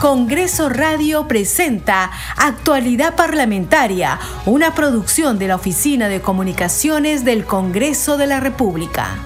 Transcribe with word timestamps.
Congreso 0.00 0.68
Radio 0.68 1.26
presenta 1.26 2.12
Actualidad 2.36 3.16
Parlamentaria, 3.16 4.20
una 4.46 4.72
producción 4.72 5.40
de 5.40 5.48
la 5.48 5.56
Oficina 5.56 6.08
de 6.08 6.20
Comunicaciones 6.20 7.24
del 7.24 7.44
Congreso 7.44 8.16
de 8.16 8.28
la 8.28 8.38
República. 8.38 9.16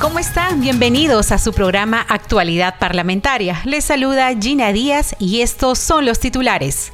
¿Cómo 0.00 0.18
están? 0.18 0.62
Bienvenidos 0.62 1.30
a 1.30 1.36
su 1.36 1.52
programa 1.52 2.00
Actualidad 2.08 2.78
Parlamentaria. 2.78 3.60
Les 3.66 3.84
saluda 3.84 4.30
Gina 4.40 4.72
Díaz 4.72 5.14
y 5.18 5.42
estos 5.42 5.78
son 5.78 6.06
los 6.06 6.20
titulares. 6.20 6.90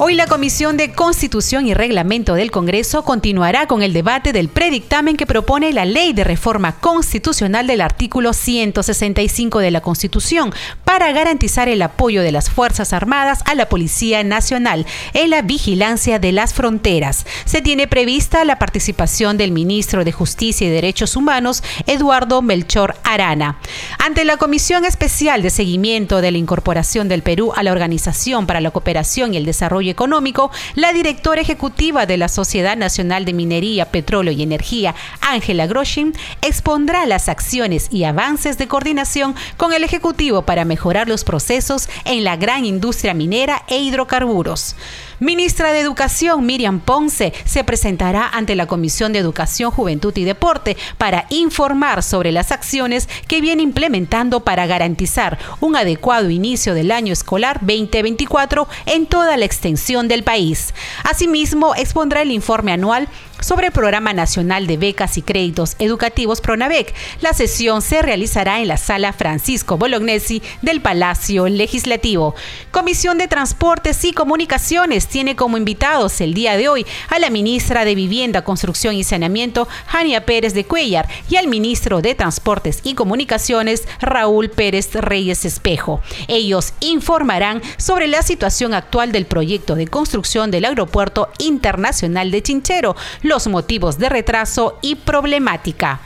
Hoy 0.00 0.14
la 0.14 0.28
Comisión 0.28 0.76
de 0.76 0.92
Constitución 0.92 1.66
y 1.66 1.74
Reglamento 1.74 2.34
del 2.34 2.52
Congreso 2.52 3.02
continuará 3.02 3.66
con 3.66 3.82
el 3.82 3.92
debate 3.92 4.32
del 4.32 4.48
predictamen 4.48 5.16
que 5.16 5.26
propone 5.26 5.72
la 5.72 5.84
Ley 5.84 6.12
de 6.12 6.22
Reforma 6.22 6.78
Constitucional 6.78 7.66
del 7.66 7.80
artículo 7.80 8.32
165 8.32 9.58
de 9.58 9.72
la 9.72 9.80
Constitución 9.80 10.52
para 10.84 11.10
garantizar 11.10 11.68
el 11.68 11.82
apoyo 11.82 12.22
de 12.22 12.30
las 12.30 12.48
Fuerzas 12.48 12.92
Armadas 12.92 13.40
a 13.44 13.56
la 13.56 13.68
Policía 13.68 14.22
Nacional 14.22 14.86
en 15.14 15.30
la 15.30 15.42
vigilancia 15.42 16.20
de 16.20 16.30
las 16.30 16.54
fronteras. 16.54 17.26
Se 17.44 17.60
tiene 17.60 17.88
prevista 17.88 18.44
la 18.44 18.60
participación 18.60 19.36
del 19.36 19.50
ministro 19.50 20.04
de 20.04 20.12
Justicia 20.12 20.68
y 20.68 20.70
Derechos 20.70 21.16
Humanos, 21.16 21.64
Eduardo 21.88 22.40
Melchor 22.40 22.94
Arana. 23.02 23.58
Ante 23.98 24.24
la 24.24 24.36
Comisión 24.36 24.84
Especial 24.84 25.42
de 25.42 25.50
Seguimiento 25.50 26.20
de 26.20 26.30
la 26.30 26.38
Incorporación 26.38 27.08
del 27.08 27.24
Perú 27.24 27.52
a 27.56 27.64
la 27.64 27.72
Organización 27.72 28.46
para 28.46 28.60
la 28.60 28.70
Cooperación 28.70 29.34
y 29.34 29.38
el 29.38 29.44
Desarrollo 29.44 29.87
Económico, 29.90 30.50
la 30.74 30.92
directora 30.92 31.40
ejecutiva 31.40 32.06
de 32.06 32.16
la 32.16 32.28
Sociedad 32.28 32.76
Nacional 32.76 33.24
de 33.24 33.32
Minería, 33.32 33.90
Petróleo 33.90 34.32
y 34.32 34.42
Energía, 34.42 34.94
Ángela 35.20 35.66
Groshin, 35.66 36.14
expondrá 36.42 37.06
las 37.06 37.28
acciones 37.28 37.88
y 37.90 38.04
avances 38.04 38.58
de 38.58 38.68
coordinación 38.68 39.34
con 39.56 39.72
el 39.72 39.84
Ejecutivo 39.84 40.42
para 40.42 40.64
mejorar 40.64 41.08
los 41.08 41.24
procesos 41.24 41.88
en 42.04 42.24
la 42.24 42.36
gran 42.36 42.64
industria 42.64 43.14
minera 43.14 43.62
e 43.68 43.78
hidrocarburos. 43.78 44.76
Ministra 45.20 45.72
de 45.72 45.80
Educación 45.80 46.46
Miriam 46.46 46.78
Ponce 46.78 47.32
se 47.44 47.64
presentará 47.64 48.28
ante 48.28 48.54
la 48.54 48.66
Comisión 48.66 49.12
de 49.12 49.18
Educación, 49.18 49.72
Juventud 49.72 50.16
y 50.16 50.22
Deporte 50.22 50.76
para 50.96 51.26
informar 51.30 52.04
sobre 52.04 52.30
las 52.30 52.52
acciones 52.52 53.08
que 53.26 53.40
viene 53.40 53.62
implementando 53.64 54.44
para 54.44 54.68
garantizar 54.68 55.36
un 55.58 55.74
adecuado 55.74 56.30
inicio 56.30 56.72
del 56.72 56.92
año 56.92 57.12
escolar 57.12 57.58
2024 57.62 58.68
en 58.86 59.06
toda 59.06 59.36
la 59.36 59.44
extensión 59.44 60.06
del 60.06 60.22
país. 60.22 60.72
Asimismo, 61.02 61.74
expondrá 61.74 62.22
el 62.22 62.30
informe 62.30 62.70
anual 62.70 63.08
sobre 63.40 63.66
el 63.68 63.72
Programa 63.72 64.12
Nacional 64.12 64.66
de 64.66 64.76
Becas 64.76 65.18
y 65.18 65.22
Créditos 65.22 65.76
Educativos 65.78 66.40
PRONAVEC. 66.40 66.94
La 67.20 67.32
sesión 67.32 67.82
se 67.82 68.02
realizará 68.02 68.60
en 68.60 68.68
la 68.68 68.76
sala 68.76 69.12
Francisco 69.12 69.78
Bolognesi 69.78 70.42
del 70.62 70.80
Palacio 70.80 71.48
Legislativo. 71.48 72.34
Comisión 72.70 73.18
de 73.18 73.28
Transportes 73.28 74.04
y 74.04 74.12
Comunicaciones 74.12 75.06
tiene 75.06 75.36
como 75.36 75.56
invitados 75.56 76.20
el 76.20 76.34
día 76.34 76.56
de 76.56 76.68
hoy 76.68 76.86
a 77.10 77.18
la 77.18 77.30
ministra 77.30 77.84
de 77.84 77.94
Vivienda, 77.94 78.42
Construcción 78.42 78.94
y 78.94 79.04
Saneamiento, 79.04 79.68
Jania 79.86 80.24
Pérez 80.24 80.54
de 80.54 80.64
Cuellar, 80.64 81.08
y 81.28 81.36
al 81.36 81.48
ministro 81.48 82.00
de 82.00 82.14
Transportes 82.14 82.80
y 82.82 82.94
Comunicaciones, 82.94 83.86
Raúl 84.00 84.50
Pérez 84.50 84.94
Reyes 84.94 85.44
Espejo. 85.44 86.00
Ellos 86.26 86.74
informarán 86.80 87.62
sobre 87.76 88.06
la 88.08 88.22
situación 88.22 88.74
actual 88.74 89.12
del 89.12 89.26
proyecto 89.26 89.74
de 89.74 89.86
construcción 89.86 90.50
del 90.50 90.64
Aeropuerto 90.64 91.30
Internacional 91.38 92.30
de 92.30 92.42
Chinchero, 92.42 92.96
los 93.28 93.46
motivos 93.46 93.98
de 93.98 94.08
retraso 94.08 94.78
y 94.82 94.96
problemática. 94.96 96.00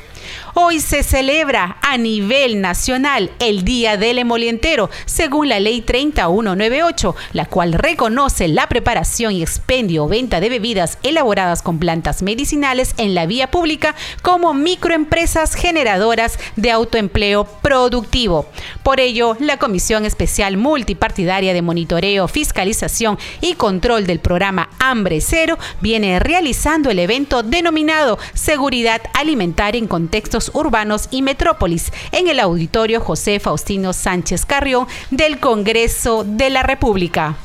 Hoy 0.55 0.81
se 0.81 1.03
celebra 1.03 1.79
a 1.81 1.97
nivel 1.97 2.61
nacional 2.61 3.31
el 3.39 3.65
Día 3.65 3.97
del 3.97 4.19
Emolientero, 4.19 4.91
según 5.07 5.49
la 5.49 5.61
Ley 5.61 5.81
3198, 5.81 7.17
la 7.33 7.47
cual 7.47 7.73
reconoce 7.73 8.49
la 8.49 8.69
preparación 8.69 9.33
y 9.33 9.41
expendio 9.41 10.05
o 10.05 10.09
venta 10.09 10.41
de 10.41 10.51
bebidas 10.51 10.99
elaboradas 11.03 11.63
con 11.63 11.79
plantas 11.79 12.21
medicinales 12.21 12.95
en 12.99 13.15
la 13.15 13.25
vía 13.25 13.51
pública 13.51 13.95
como 14.21 14.53
microempresas 14.53 15.55
generadoras 15.55 16.39
de 16.57 16.71
autoempleo 16.71 17.47
productivo. 17.63 18.47
Por 18.83 19.01
ello, 19.01 19.39
la 19.41 19.57
Comisión 19.57 20.05
Especial 20.05 20.59
Multipartidaria 20.59 21.55
de 21.55 21.63
Monitoreo, 21.63 22.29
Fiscalización 22.29 23.19
y 23.41 23.55
Control 23.55 24.07
del 24.07 24.21
programa 24.21 24.69
Hambre 24.79 25.23
Cero 25.23 25.59
viene 25.81 26.19
realizando 26.19 26.91
el 26.91 26.99
evento 26.99 27.43
denominado 27.43 28.19
Seguridad 28.35 29.01
Alimentaria 29.15 29.79
en 29.79 29.87
Contextos 29.87 30.42
Urbanos 30.55 31.09
y 31.11 31.23
Metrópolis 31.23 31.93
en 32.11 32.29
el 32.29 32.41
auditorio 32.41 33.01
José 33.01 33.41
Faustino 33.41 33.93
Sánchez 33.93 34.47
Carrión 34.47 34.87
del 35.11 35.39
Congreso 35.39 36.25
de 36.25 36.51
la 36.51 36.63
República. 36.63 37.37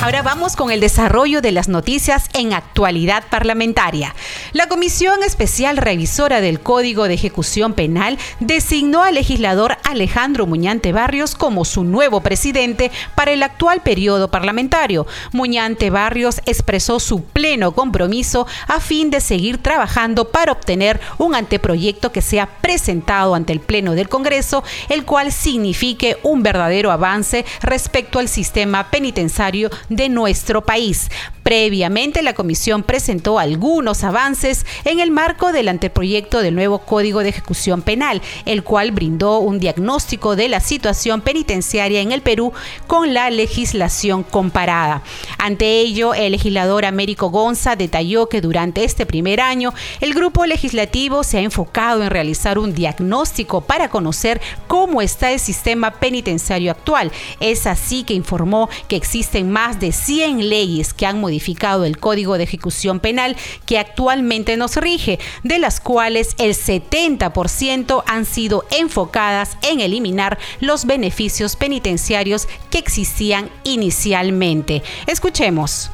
Ahora 0.00 0.22
vamos 0.22 0.54
con 0.54 0.70
el 0.70 0.78
desarrollo 0.78 1.40
de 1.40 1.50
las 1.50 1.68
noticias 1.68 2.28
en 2.32 2.52
actualidad 2.52 3.24
parlamentaria. 3.28 4.14
La 4.52 4.68
Comisión 4.68 5.24
Especial 5.24 5.76
Revisora 5.76 6.40
del 6.40 6.60
Código 6.60 7.08
de 7.08 7.14
Ejecución 7.14 7.72
Penal 7.72 8.16
designó 8.38 9.02
al 9.02 9.14
legislador 9.14 9.76
Alejandro 9.82 10.46
Muñante 10.46 10.92
Barrios 10.92 11.34
como 11.34 11.64
su 11.64 11.82
nuevo 11.82 12.20
presidente 12.20 12.92
para 13.16 13.32
el 13.32 13.42
actual 13.42 13.82
periodo 13.82 14.30
parlamentario. 14.30 15.04
Muñante 15.32 15.90
Barrios 15.90 16.42
expresó 16.46 17.00
su 17.00 17.24
pleno 17.24 17.72
compromiso 17.72 18.46
a 18.68 18.78
fin 18.78 19.10
de 19.10 19.20
seguir 19.20 19.58
trabajando 19.58 20.30
para 20.30 20.52
obtener 20.52 21.00
un 21.18 21.34
anteproyecto 21.34 22.12
que 22.12 22.22
sea 22.22 22.46
presentado 22.46 23.34
ante 23.34 23.52
el 23.52 23.60
Pleno 23.60 23.94
del 23.94 24.08
Congreso, 24.08 24.62
el 24.90 25.04
cual 25.04 25.32
signifique 25.32 26.18
un 26.22 26.44
verdadero 26.44 26.92
avance 26.92 27.44
respecto 27.62 28.20
al 28.20 28.28
sistema 28.28 28.92
penitenciario 28.92 29.70
de 29.88 30.08
nuestro 30.08 30.64
país. 30.64 31.10
Previamente, 31.48 32.20
la 32.20 32.34
comisión 32.34 32.82
presentó 32.82 33.38
algunos 33.38 34.04
avances 34.04 34.66
en 34.84 35.00
el 35.00 35.10
marco 35.10 35.50
del 35.50 35.68
anteproyecto 35.68 36.42
del 36.42 36.54
nuevo 36.54 36.80
Código 36.80 37.20
de 37.20 37.30
Ejecución 37.30 37.80
Penal, 37.80 38.20
el 38.44 38.62
cual 38.62 38.92
brindó 38.92 39.38
un 39.38 39.58
diagnóstico 39.58 40.36
de 40.36 40.50
la 40.50 40.60
situación 40.60 41.22
penitenciaria 41.22 42.02
en 42.02 42.12
el 42.12 42.20
Perú 42.20 42.52
con 42.86 43.14
la 43.14 43.30
legislación 43.30 44.24
comparada. 44.24 45.00
Ante 45.38 45.80
ello, 45.80 46.12
el 46.12 46.32
legislador 46.32 46.84
Américo 46.84 47.30
Gonza 47.30 47.76
detalló 47.76 48.28
que 48.28 48.42
durante 48.42 48.84
este 48.84 49.06
primer 49.06 49.40
año, 49.40 49.72
el 50.02 50.12
grupo 50.12 50.44
legislativo 50.44 51.24
se 51.24 51.38
ha 51.38 51.40
enfocado 51.40 52.02
en 52.02 52.10
realizar 52.10 52.58
un 52.58 52.74
diagnóstico 52.74 53.62
para 53.62 53.88
conocer 53.88 54.38
cómo 54.66 55.00
está 55.00 55.32
el 55.32 55.40
sistema 55.40 55.92
penitenciario 55.92 56.72
actual. 56.72 57.10
Es 57.40 57.66
así 57.66 58.02
que 58.02 58.12
informó 58.12 58.68
que 58.86 58.96
existen 58.96 59.50
más 59.50 59.80
de 59.80 59.92
100 59.92 60.50
leyes 60.50 60.92
que 60.92 61.06
han 61.06 61.18
modificado 61.18 61.37
el 61.84 61.98
Código 61.98 62.36
de 62.36 62.44
Ejecución 62.44 63.00
Penal 63.00 63.36
que 63.66 63.78
actualmente 63.78 64.56
nos 64.56 64.76
rige, 64.76 65.18
de 65.44 65.58
las 65.58 65.80
cuales 65.80 66.34
el 66.38 66.54
70% 66.54 68.02
han 68.06 68.24
sido 68.24 68.64
enfocadas 68.70 69.56
en 69.62 69.80
eliminar 69.80 70.38
los 70.60 70.84
beneficios 70.84 71.56
penitenciarios 71.56 72.48
que 72.70 72.78
existían 72.78 73.50
inicialmente. 73.64 74.82
Escuchemos 75.06 75.90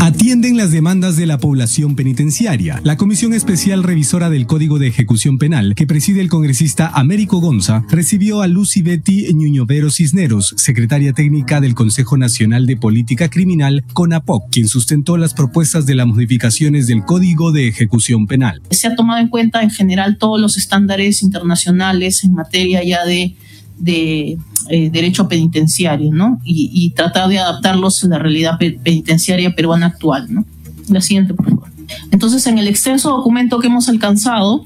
atienden 0.00 0.56
las 0.56 0.72
demandas 0.72 1.18
de 1.18 1.26
la 1.26 1.36
población 1.36 1.94
penitenciaria. 1.94 2.80
La 2.84 2.96
Comisión 2.96 3.34
Especial 3.34 3.82
Revisora 3.82 4.30
del 4.30 4.46
Código 4.46 4.78
de 4.78 4.86
Ejecución 4.86 5.36
Penal, 5.36 5.74
que 5.74 5.86
preside 5.86 6.22
el 6.22 6.30
congresista 6.30 6.88
Américo 6.88 7.38
Gonza, 7.38 7.84
recibió 7.90 8.40
a 8.40 8.48
Lucy 8.48 8.80
Betty 8.80 9.32
Ñuñovero 9.34 9.90
Cisneros, 9.90 10.54
secretaria 10.56 11.12
técnica 11.12 11.60
del 11.60 11.74
Consejo 11.74 12.16
Nacional 12.16 12.64
de 12.66 12.78
Política 12.78 13.28
Criminal, 13.28 13.84
CONAPOC, 13.92 14.50
quien 14.50 14.68
sustentó 14.68 15.18
las 15.18 15.34
propuestas 15.34 15.84
de 15.84 15.94
las 15.94 16.06
modificaciones 16.06 16.86
del 16.86 17.04
Código 17.04 17.52
de 17.52 17.68
Ejecución 17.68 18.26
Penal. 18.26 18.62
Se 18.70 18.86
ha 18.86 18.96
tomado 18.96 19.20
en 19.20 19.28
cuenta 19.28 19.62
en 19.62 19.70
general 19.70 20.16
todos 20.16 20.40
los 20.40 20.56
estándares 20.56 21.22
internacionales 21.22 22.24
en 22.24 22.32
materia 22.32 22.82
ya 22.82 23.04
de 23.04 23.36
de 23.80 24.38
eh, 24.68 24.90
derecho 24.90 25.26
penitenciario, 25.26 26.12
¿no? 26.12 26.40
Y, 26.44 26.90
tratar 26.90 27.28
de 27.28 27.38
adaptarlos 27.38 28.04
a 28.04 28.08
la 28.08 28.18
realidad 28.18 28.58
penitenciaria 28.58 29.54
peruana 29.54 29.86
actual, 29.86 30.32
¿no? 30.32 30.44
La 30.88 31.00
siguiente, 31.00 31.34
por 31.34 31.48
favor. 31.48 31.68
Entonces, 32.10 32.46
en 32.46 32.58
el 32.58 32.68
extenso 32.68 33.10
documento 33.10 33.58
que 33.58 33.66
hemos 33.66 33.88
alcanzado, 33.88 34.64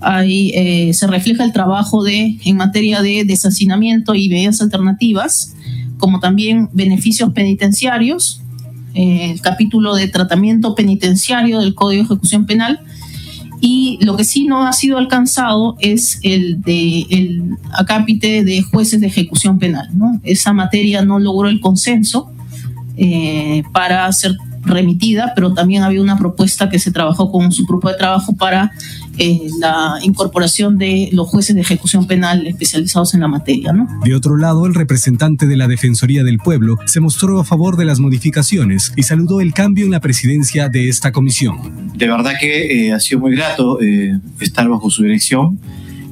ahí 0.00 0.52
eh, 0.54 0.94
se 0.94 1.06
refleja 1.06 1.44
el 1.44 1.52
trabajo 1.52 2.02
de, 2.02 2.38
en 2.44 2.56
materia 2.56 3.02
de 3.02 3.24
desacinamiento 3.24 4.14
y 4.14 4.28
medidas 4.28 4.62
alternativas, 4.62 5.54
como 5.98 6.20
también 6.20 6.68
beneficios 6.72 7.32
penitenciarios, 7.32 8.40
eh, 8.94 9.32
el 9.32 9.40
capítulo 9.40 9.94
de 9.94 10.08
tratamiento 10.08 10.74
penitenciario 10.74 11.60
del 11.60 11.74
Código 11.74 12.02
de 12.02 12.06
Ejecución 12.06 12.46
Penal, 12.46 12.80
y 13.66 13.98
lo 14.02 14.14
que 14.14 14.24
sí 14.24 14.44
no 14.46 14.66
ha 14.66 14.74
sido 14.74 14.98
alcanzado 14.98 15.78
es 15.80 16.18
el 16.22 16.60
de 16.60 17.06
el 17.08 17.56
acápite 17.72 18.44
de 18.44 18.60
jueces 18.60 19.00
de 19.00 19.06
ejecución 19.06 19.58
penal. 19.58 19.88
¿no? 19.94 20.20
Esa 20.22 20.52
materia 20.52 21.02
no 21.02 21.18
logró 21.18 21.48
el 21.48 21.60
consenso 21.60 22.30
para 23.72 24.12
ser 24.12 24.36
remitida, 24.64 25.32
pero 25.34 25.54
también 25.54 25.82
había 25.82 26.02
una 26.02 26.18
propuesta 26.18 26.68
que 26.68 26.78
se 26.78 26.90
trabajó 26.90 27.32
con 27.32 27.52
su 27.52 27.64
grupo 27.64 27.88
de 27.88 27.96
trabajo 27.96 28.34
para 28.36 28.70
eh, 29.16 29.48
la 29.60 29.98
incorporación 30.02 30.76
de 30.76 31.08
los 31.12 31.28
jueces 31.28 31.54
de 31.54 31.62
ejecución 31.62 32.06
penal 32.06 32.46
especializados 32.46 33.14
en 33.14 33.20
la 33.20 33.28
materia. 33.28 33.72
¿no? 33.72 33.88
De 34.04 34.14
otro 34.14 34.36
lado, 34.36 34.66
el 34.66 34.74
representante 34.74 35.46
de 35.46 35.56
la 35.56 35.68
Defensoría 35.68 36.22
del 36.22 36.38
Pueblo 36.38 36.76
se 36.84 37.00
mostró 37.00 37.40
a 37.40 37.44
favor 37.44 37.76
de 37.76 37.86
las 37.86 38.00
modificaciones 38.00 38.92
y 38.96 39.04
saludó 39.04 39.40
el 39.40 39.54
cambio 39.54 39.86
en 39.86 39.90
la 39.90 40.00
presidencia 40.00 40.68
de 40.68 40.88
esta 40.88 41.12
comisión. 41.12 41.83
De 41.94 42.08
verdad 42.08 42.32
que 42.40 42.88
eh, 42.88 42.92
ha 42.92 42.98
sido 42.98 43.20
muy 43.20 43.36
grato 43.36 43.80
eh, 43.80 44.18
estar 44.40 44.68
bajo 44.68 44.90
su 44.90 45.04
dirección 45.04 45.60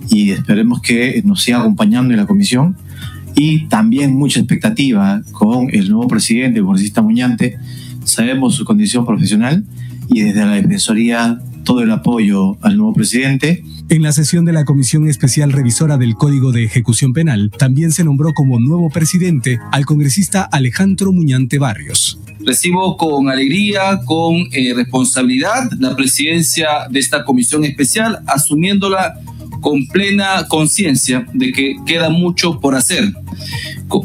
y 0.08 0.30
esperemos 0.30 0.80
que 0.80 1.20
nos 1.24 1.42
siga 1.42 1.58
acompañando 1.58 2.14
en 2.14 2.20
la 2.20 2.26
comisión 2.26 2.76
y 3.34 3.66
también 3.66 4.14
mucha 4.14 4.38
expectativa 4.38 5.22
con 5.32 5.74
el 5.74 5.88
nuevo 5.88 6.06
presidente, 6.06 6.60
el 6.60 7.02
Muñante. 7.02 7.58
Sabemos 8.04 8.54
su 8.54 8.64
condición 8.64 9.06
profesional 9.06 9.64
y 10.08 10.20
desde 10.20 10.44
la 10.44 10.52
Defensoría 10.52 11.40
todo 11.64 11.82
el 11.82 11.90
apoyo 11.90 12.56
al 12.62 12.76
nuevo 12.76 12.92
presidente. 12.94 13.64
En 13.88 14.02
la 14.02 14.12
sesión 14.12 14.44
de 14.44 14.52
la 14.52 14.64
Comisión 14.64 15.08
Especial 15.08 15.52
Revisora 15.52 15.96
del 15.96 16.14
Código 16.14 16.52
de 16.52 16.64
Ejecución 16.64 17.12
Penal, 17.12 17.50
también 17.58 17.92
se 17.92 18.04
nombró 18.04 18.32
como 18.34 18.58
nuevo 18.58 18.90
presidente 18.90 19.58
al 19.70 19.86
congresista 19.86 20.42
Alejandro 20.42 21.12
Muñante 21.12 21.58
Barrios. 21.58 22.18
Recibo 22.40 22.96
con 22.96 23.28
alegría, 23.28 24.00
con 24.04 24.34
eh, 24.52 24.72
responsabilidad 24.74 25.70
la 25.78 25.94
presidencia 25.94 26.88
de 26.90 26.98
esta 26.98 27.24
comisión 27.24 27.64
especial, 27.64 28.20
asumiéndola 28.26 29.14
con 29.60 29.86
plena 29.86 30.46
conciencia 30.48 31.26
de 31.32 31.52
que 31.52 31.76
queda 31.86 32.10
mucho 32.10 32.58
por 32.60 32.74
hacer. 32.74 33.12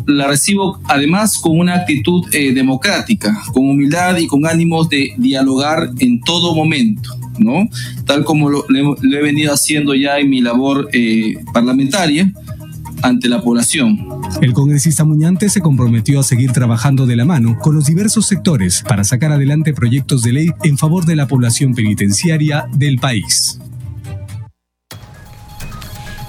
La 0.06 0.28
recibo 0.28 0.80
además 0.86 1.38
con 1.38 1.58
una 1.58 1.76
actitud 1.76 2.24
eh, 2.32 2.54
democrática, 2.54 3.42
con 3.54 3.70
humildad 3.70 4.18
y 4.18 4.28
con 4.28 4.46
ánimos 4.46 4.88
de 4.90 5.14
dialogar 5.18 5.90
en 6.00 6.22
todo 6.22 6.54
momento. 6.54 7.10
¿No? 7.40 7.70
Tal 8.06 8.24
como 8.24 8.50
lo, 8.50 8.66
he 8.70 9.22
venido 9.22 9.54
haciendo 9.54 9.96
ya 9.96 10.20
en 10.20 10.30
mi 10.30 10.42
labor 10.42 10.90
eh, 10.94 11.36
parlamentaria 11.54 12.32
ante 13.02 13.30
la 13.30 13.42
población. 13.42 14.00
El 14.42 14.54
congresista 14.54 15.04
Muñante 15.04 15.50
se 15.50 15.62
comprometió 15.62 16.20
a 16.20 16.24
seguir 16.24 16.52
trabajando 16.52 17.06
de 17.06 17.16
la 17.16 17.26
mano 17.26 17.58
con 17.60 17.76
los 17.76 17.86
diversos 17.86 18.26
sectores 18.28 18.84
para 18.88 19.04
sacar 19.04 19.32
adelante 19.32 19.74
proyectos 19.74 20.24
de 20.24 20.34
ley 20.34 20.50
en 20.64 20.78
favor 20.78 21.06
de 21.06 21.16
la 21.16 21.28
población 21.28 21.74
penitenciaria 21.74 22.68
del 22.74 22.98
país. 22.98 23.60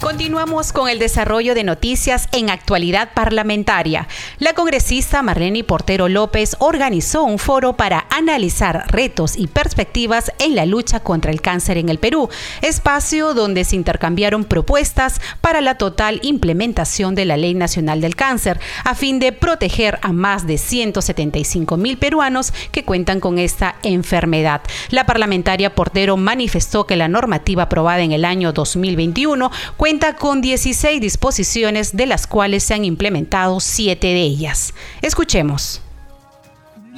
Continuamos 0.00 0.72
con 0.72 0.88
el 0.88 1.00
desarrollo 1.00 1.56
de 1.56 1.64
noticias 1.64 2.28
en 2.30 2.50
actualidad 2.50 3.14
parlamentaria. 3.14 4.06
La 4.38 4.52
congresista 4.52 5.22
Marlene 5.22 5.64
Portero 5.64 6.08
López 6.08 6.54
organizó 6.60 7.24
un 7.24 7.40
foro 7.40 7.72
para 7.72 8.06
analizar 8.08 8.84
retos 8.92 9.36
y 9.36 9.48
perspectivas 9.48 10.30
en 10.38 10.54
la 10.54 10.66
lucha 10.66 11.00
contra 11.00 11.32
el 11.32 11.40
cáncer 11.40 11.78
en 11.78 11.88
el 11.88 11.98
Perú, 11.98 12.28
espacio 12.62 13.34
donde 13.34 13.64
se 13.64 13.74
intercambiaron 13.74 14.44
propuestas 14.44 15.20
para 15.40 15.60
la 15.60 15.74
total 15.76 16.20
implementación 16.22 17.16
de 17.16 17.24
la 17.24 17.36
Ley 17.36 17.54
Nacional 17.54 18.00
del 18.00 18.14
Cáncer, 18.14 18.60
a 18.84 18.94
fin 18.94 19.18
de 19.18 19.32
proteger 19.32 19.98
a 20.02 20.12
más 20.12 20.46
de 20.46 20.58
175 20.58 21.76
mil 21.76 21.98
peruanos 21.98 22.52
que 22.70 22.84
cuentan 22.84 23.18
con 23.18 23.40
esta 23.40 23.74
enfermedad. 23.82 24.60
La 24.90 25.06
parlamentaria 25.06 25.74
Portero 25.74 26.16
manifestó 26.16 26.86
que 26.86 26.94
la 26.94 27.08
normativa 27.08 27.64
aprobada 27.64 28.02
en 28.02 28.12
el 28.12 28.24
año 28.24 28.52
2021 28.52 29.50
cuenta 29.76 29.87
con 30.18 30.42
16 30.42 31.00
disposiciones, 31.00 31.96
de 31.96 32.04
las 32.04 32.26
cuales 32.26 32.62
se 32.62 32.74
han 32.74 32.84
implementado 32.84 33.58
7 33.58 34.06
de 34.06 34.20
ellas. 34.20 34.74
Escuchemos 35.00 35.80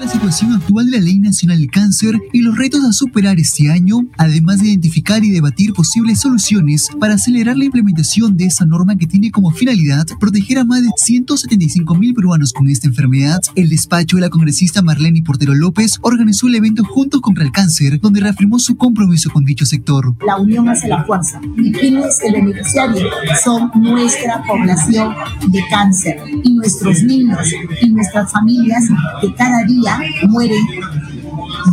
la 0.00 0.08
situación 0.08 0.54
actual 0.54 0.86
de 0.86 0.92
la 0.92 1.04
Ley 1.04 1.18
Nacional 1.18 1.58
del 1.58 1.70
Cáncer 1.70 2.18
y 2.32 2.40
los 2.40 2.56
retos 2.56 2.82
a 2.84 2.92
superar 2.92 3.38
este 3.38 3.70
año, 3.70 3.98
además 4.16 4.60
de 4.60 4.68
identificar 4.68 5.22
y 5.22 5.30
debatir 5.30 5.74
posibles 5.74 6.20
soluciones 6.20 6.88
para 6.98 7.14
acelerar 7.14 7.58
la 7.58 7.66
implementación 7.66 8.34
de 8.38 8.46
esa 8.46 8.64
norma 8.64 8.96
que 8.96 9.06
tiene 9.06 9.30
como 9.30 9.50
finalidad 9.50 10.06
proteger 10.18 10.58
a 10.58 10.64
más 10.64 10.82
de 10.82 10.88
175 10.96 11.94
mil 11.96 12.14
peruanos 12.14 12.54
con 12.54 12.70
esta 12.70 12.88
enfermedad, 12.88 13.42
el 13.56 13.68
despacho 13.68 14.16
de 14.16 14.22
la 14.22 14.30
congresista 14.30 14.80
Marlene 14.80 15.22
Portero 15.22 15.54
López 15.54 15.98
organizó 16.00 16.48
el 16.48 16.54
evento 16.54 16.82
Juntos 16.82 17.20
contra 17.20 17.44
el 17.44 17.52
Cáncer, 17.52 18.00
donde 18.00 18.20
reafirmó 18.20 18.58
su 18.58 18.78
compromiso 18.78 19.28
con 19.30 19.44
dicho 19.44 19.66
sector. 19.66 20.14
La 20.26 20.38
unión 20.38 20.66
hace 20.70 20.88
la 20.88 21.04
fuerza. 21.04 21.42
¿Y 21.58 21.72
quién 21.72 21.98
es 21.98 22.18
el 22.22 22.32
beneficiario? 22.32 23.06
Son 23.44 23.70
nuestra 23.74 24.42
población 24.44 25.14
de 25.46 25.60
cáncer 25.68 26.22
y 26.42 26.54
nuestros 26.54 27.02
niños 27.02 27.52
y 27.82 27.90
nuestras 27.90 28.32
familias 28.32 28.84
que 29.20 29.34
cada 29.34 29.62
día 29.64 29.89
mueren 30.28 30.64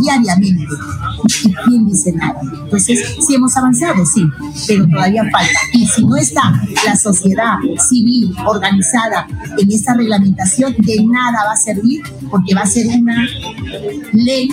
diariamente. 0.01 0.65
¿Y 1.43 1.53
quién 1.53 1.87
dice 1.87 2.11
nada? 2.13 2.39
Entonces, 2.63 3.15
si 3.25 3.35
hemos 3.35 3.55
avanzado, 3.57 4.05
sí, 4.05 4.25
pero 4.67 4.87
todavía 4.87 5.23
falta. 5.31 5.59
Y 5.73 5.87
si 5.87 6.05
no 6.05 6.15
está 6.15 6.61
la 6.85 6.95
sociedad 6.95 7.55
civil 7.89 8.33
organizada 8.45 9.27
en 9.57 9.71
esta 9.71 9.93
reglamentación, 9.93 10.75
de 10.79 11.03
nada 11.03 11.45
va 11.45 11.53
a 11.53 11.57
servir 11.57 12.01
porque 12.29 12.53
va 12.53 12.61
a 12.61 12.65
ser 12.65 12.87
una 12.87 13.25
ley 14.13 14.49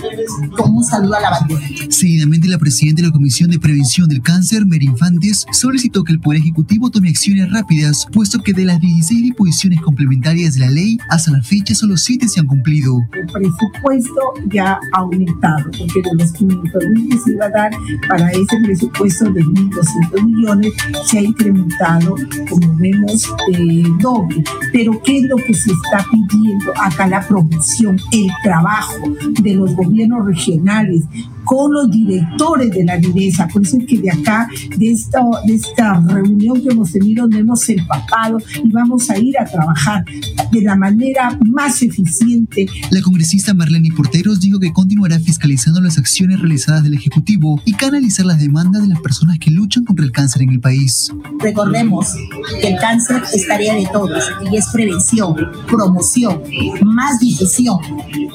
como 0.56 0.78
un 0.78 0.84
saludo 0.84 1.14
a 1.14 1.20
la 1.20 1.30
bandera. 1.30 1.60
Seguidamente, 1.88 2.48
la 2.48 2.58
presidenta 2.58 3.02
de 3.02 3.08
la 3.08 3.12
Comisión 3.12 3.50
de 3.50 3.58
Prevención 3.58 4.08
del 4.08 4.22
Cáncer, 4.22 4.66
Mary 4.66 4.86
Infantes, 4.86 5.46
solicitó 5.52 6.04
que 6.04 6.12
el 6.12 6.20
Poder 6.20 6.40
Ejecutivo 6.40 6.90
tome 6.90 7.08
acciones 7.08 7.50
rápidas, 7.50 8.06
puesto 8.12 8.40
que 8.40 8.52
de 8.52 8.64
las 8.64 8.80
16 8.80 9.22
disposiciones 9.22 9.80
complementarias 9.80 10.54
de 10.54 10.60
la 10.60 10.70
ley, 10.70 10.98
hasta 11.10 11.30
la 11.30 11.42
fecha 11.42 11.74
solo 11.74 11.96
7 11.96 12.28
se 12.28 12.40
han 12.40 12.46
cumplido. 12.46 12.98
El 13.12 13.26
presupuesto 13.26 14.20
ya 14.46 14.78
ha 14.92 15.02
porque 15.32 16.02
de 16.02 16.14
los 16.18 16.32
500 16.32 16.84
mil 16.90 17.08
que 17.10 17.18
se 17.18 17.32
iba 17.32 17.46
a 17.46 17.50
dar 17.50 17.72
para 18.08 18.30
ese 18.30 18.56
presupuesto 18.62 19.30
de 19.32 19.42
1.200 19.42 20.22
millones, 20.24 20.72
se 21.04 21.18
ha 21.18 21.22
incrementado, 21.22 22.16
como 22.48 22.76
vemos, 22.76 23.28
eh, 23.52 23.84
doble. 24.00 24.42
Pero 24.72 25.00
¿qué 25.02 25.18
es 25.18 25.22
lo 25.24 25.36
que 25.36 25.54
se 25.54 25.72
está 25.72 26.04
pidiendo? 26.10 26.72
Acá 26.80 27.06
la 27.06 27.26
promoción, 27.26 27.98
el 28.12 28.28
trabajo 28.42 28.94
de 29.42 29.54
los 29.54 29.74
gobiernos 29.74 30.26
regionales, 30.26 31.04
con 31.44 31.72
los 31.72 31.90
directores 31.90 32.70
de 32.70 32.84
la 32.84 32.96
DIRESA. 32.98 33.48
Por 33.48 33.62
eso 33.62 33.78
es 33.78 33.86
que 33.86 33.98
de 33.98 34.10
acá, 34.10 34.48
de 34.76 34.90
esta, 34.90 35.20
de 35.46 35.54
esta 35.54 36.00
reunión 36.00 36.62
que 36.62 36.68
hemos 36.70 36.92
tenido, 36.92 37.26
nos 37.28 37.40
hemos 37.40 37.68
empapado 37.68 38.38
y 38.62 38.70
vamos 38.70 39.10
a 39.10 39.18
ir 39.18 39.38
a 39.38 39.44
trabajar 39.44 40.04
de 40.50 40.62
la 40.62 40.76
manera 40.76 41.38
más 41.44 41.82
eficiente. 41.82 42.66
La 42.90 43.02
congresista 43.02 43.54
Marlene 43.54 43.90
Porteros 43.94 44.40
dijo 44.40 44.58
que 44.58 44.72
continuará 44.72 45.18
fiscalizando 45.18 45.80
las 45.80 45.98
acciones 45.98 46.40
realizadas 46.40 46.84
del 46.84 46.94
Ejecutivo 46.94 47.60
y 47.64 47.72
canalizar 47.74 48.26
las 48.26 48.40
demandas 48.40 48.82
de 48.82 48.88
las 48.88 49.00
personas 49.00 49.38
que 49.38 49.50
luchan 49.50 49.84
contra 49.84 50.04
el 50.04 50.12
cáncer 50.12 50.42
en 50.42 50.50
el 50.50 50.60
país. 50.60 51.10
Recordemos 51.40 52.14
que 52.60 52.68
el 52.68 52.78
cáncer 52.78 53.22
es 53.32 53.46
tarea 53.46 53.74
de 53.74 53.86
todos 53.92 54.24
y 54.50 54.56
es 54.56 54.66
prevención, 54.68 55.34
promoción, 55.66 56.42
más 56.84 57.18
difusión 57.20 57.78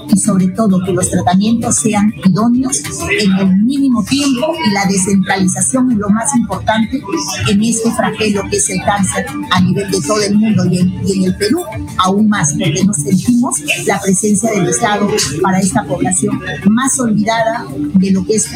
y 0.09 0.19
sobre 0.19 0.47
todo 0.49 0.83
que 0.83 0.91
los 0.91 1.09
tratamientos 1.09 1.75
sean 1.75 2.13
idóneos 2.25 2.81
en 3.19 3.37
el 3.37 3.55
mínimo 3.63 4.03
tiempo 4.03 4.53
y 4.65 4.73
la 4.73 4.85
descentralización 4.85 5.91
es 5.91 5.97
lo 5.97 6.09
más 6.09 6.35
importante 6.35 7.01
en 7.49 7.63
este 7.63 7.91
flagelo 7.91 8.43
que 8.49 8.57
es 8.57 8.69
el 8.69 8.81
cáncer 8.83 9.25
a 9.51 9.61
nivel 9.61 9.89
de 9.89 10.01
todo 10.01 10.21
el 10.21 10.35
mundo 10.35 10.65
y 10.65 10.79
en, 10.79 11.23
el 11.23 11.35
Perú 11.35 11.63
aún 11.97 12.29
más, 12.29 12.53
porque 12.53 12.83
nos 12.83 12.97
sentimos 12.97 13.55
la 13.85 13.99
presencia 13.99 14.51
del 14.51 14.67
Estado 14.67 15.07
para 15.41 15.59
esta 15.59 15.83
población 15.83 16.39
más 16.69 16.99
olvidada 16.99 17.65
de 17.95 18.11
lo 18.11 18.25
que 18.25 18.35
es 18.35 18.49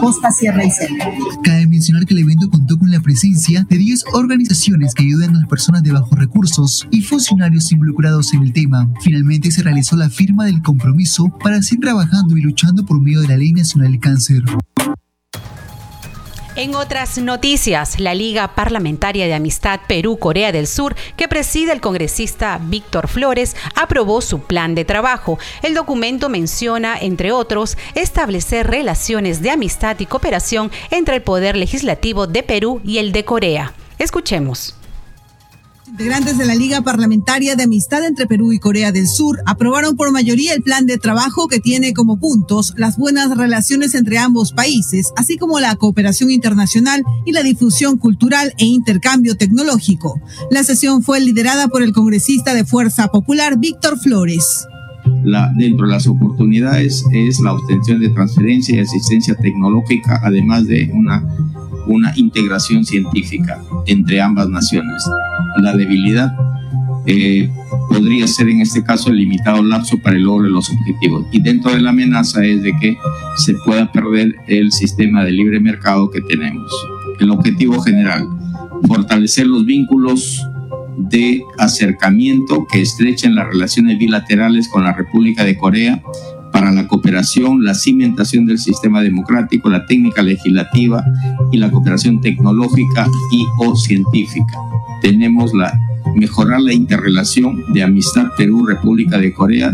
Costa, 0.00 0.30
Sierra 0.30 0.64
y 0.64 0.70
Centro. 0.70 1.10
Cabe 1.42 1.66
mencionar 1.66 2.04
que 2.04 2.14
el 2.14 2.20
evento 2.20 2.48
contó 2.50 2.78
con 2.78 2.90
la 2.90 3.00
presencia 3.00 3.66
de 3.68 3.78
10 3.78 4.04
organizaciones 4.12 4.94
que 4.94 5.02
ayudan 5.02 5.34
a 5.36 5.40
las 5.40 5.48
personas 5.48 5.82
de 5.82 5.92
bajos 5.92 6.18
recursos 6.18 6.86
y 6.90 7.02
funcionarios 7.02 7.72
involucrados 7.72 8.32
en 8.34 8.42
el 8.42 8.52
tema. 8.52 8.88
Finalmente 9.02 9.50
se 9.50 9.62
realizó 9.62 9.96
la 9.96 10.10
firma 10.10 10.44
del 10.44 10.62
compromiso 10.62 11.26
para 11.42 11.62
seguir 11.62 11.80
trabajando 11.80 12.36
y 12.36 12.42
luchando 12.42 12.84
por 12.84 13.00
medio 13.00 13.20
de 13.20 13.28
la 13.28 13.36
Ley 13.36 13.52
Nacional 13.52 13.89
cáncer. 13.98 14.42
En 16.56 16.74
otras 16.74 17.16
noticias, 17.16 18.00
la 18.00 18.12
Liga 18.12 18.54
Parlamentaria 18.56 19.26
de 19.26 19.34
Amistad 19.34 19.80
Perú-Corea 19.86 20.50
del 20.50 20.66
Sur, 20.66 20.96
que 21.16 21.28
preside 21.28 21.72
el 21.72 21.80
congresista 21.80 22.60
Víctor 22.62 23.06
Flores, 23.06 23.56
aprobó 23.76 24.20
su 24.20 24.40
plan 24.40 24.74
de 24.74 24.84
trabajo. 24.84 25.38
El 25.62 25.74
documento 25.74 26.28
menciona, 26.28 26.98
entre 26.98 27.30
otros, 27.30 27.78
establecer 27.94 28.66
relaciones 28.66 29.42
de 29.42 29.50
amistad 29.50 29.98
y 30.00 30.06
cooperación 30.06 30.72
entre 30.90 31.16
el 31.16 31.22
Poder 31.22 31.56
Legislativo 31.56 32.26
de 32.26 32.42
Perú 32.42 32.80
y 32.84 32.98
el 32.98 33.12
de 33.12 33.24
Corea. 33.24 33.72
Escuchemos. 33.98 34.79
Integrantes 35.90 36.38
de 36.38 36.46
la 36.46 36.54
Liga 36.54 36.82
Parlamentaria 36.82 37.56
de 37.56 37.64
Amistad 37.64 38.06
entre 38.06 38.28
Perú 38.28 38.52
y 38.52 38.60
Corea 38.60 38.92
del 38.92 39.08
Sur 39.08 39.40
aprobaron 39.44 39.96
por 39.96 40.12
mayoría 40.12 40.54
el 40.54 40.62
plan 40.62 40.86
de 40.86 40.98
trabajo 40.98 41.48
que 41.48 41.58
tiene 41.58 41.92
como 41.92 42.20
puntos 42.20 42.74
las 42.76 42.96
buenas 42.96 43.36
relaciones 43.36 43.96
entre 43.96 44.18
ambos 44.18 44.52
países, 44.52 45.12
así 45.16 45.36
como 45.36 45.58
la 45.58 45.74
cooperación 45.74 46.30
internacional 46.30 47.02
y 47.26 47.32
la 47.32 47.42
difusión 47.42 47.98
cultural 47.98 48.54
e 48.56 48.66
intercambio 48.66 49.36
tecnológico. 49.36 50.20
La 50.50 50.62
sesión 50.62 51.02
fue 51.02 51.20
liderada 51.20 51.66
por 51.66 51.82
el 51.82 51.92
congresista 51.92 52.54
de 52.54 52.64
Fuerza 52.64 53.08
Popular 53.08 53.58
Víctor 53.58 53.98
Flores. 53.98 54.66
Dentro 55.56 55.86
de 55.86 55.92
las 55.92 56.06
oportunidades 56.06 57.04
es 57.12 57.40
la 57.40 57.52
obtención 57.52 58.00
de 58.00 58.10
transferencia 58.10 58.76
y 58.76 58.80
asistencia 58.80 59.34
tecnológica, 59.34 60.20
además 60.22 60.66
de 60.66 60.90
una, 60.94 61.26
una 61.86 62.12
integración 62.16 62.84
científica 62.84 63.60
entre 63.86 64.20
ambas 64.20 64.48
naciones. 64.48 65.02
La 65.58 65.76
debilidad 65.76 66.32
eh, 67.06 67.50
podría 67.88 68.26
ser 68.26 68.48
en 68.48 68.60
este 68.60 68.84
caso 68.84 69.10
el 69.10 69.16
limitado 69.16 69.62
lapso 69.62 69.98
para 69.98 70.16
el 70.16 70.22
logro 70.22 70.44
de 70.44 70.50
los 70.50 70.70
objetivos. 70.70 71.26
Y 71.32 71.40
dentro 71.40 71.72
de 71.72 71.80
la 71.80 71.90
amenaza 71.90 72.44
es 72.44 72.62
de 72.62 72.72
que 72.80 72.96
se 73.36 73.54
pueda 73.64 73.90
perder 73.90 74.34
el 74.46 74.70
sistema 74.72 75.24
de 75.24 75.32
libre 75.32 75.60
mercado 75.60 76.10
que 76.10 76.20
tenemos. 76.20 76.70
El 77.18 77.30
objetivo 77.30 77.80
general, 77.80 78.26
fortalecer 78.86 79.46
los 79.46 79.64
vínculos 79.64 80.40
de 80.96 81.42
acercamiento 81.58 82.66
que 82.70 82.82
estrechen 82.82 83.34
las 83.34 83.48
relaciones 83.48 83.98
bilaterales 83.98 84.68
con 84.68 84.84
la 84.84 84.92
República 84.92 85.44
de 85.44 85.56
Corea 85.56 86.02
para 86.52 86.72
la 86.72 86.86
cooperación, 86.88 87.64
la 87.64 87.74
cimentación 87.74 88.46
del 88.46 88.58
sistema 88.58 89.02
democrático, 89.02 89.68
la 89.68 89.86
técnica 89.86 90.22
legislativa 90.22 91.04
y 91.52 91.58
la 91.58 91.70
cooperación 91.70 92.20
tecnológica 92.20 93.06
y 93.32 93.44
o 93.58 93.76
científica. 93.76 94.58
Tenemos 95.02 95.52
la 95.54 95.78
mejorar 96.14 96.60
la 96.60 96.72
interrelación 96.72 97.62
de 97.72 97.82
amistad 97.82 98.26
Perú-República 98.36 99.18
de 99.18 99.32
Corea 99.32 99.72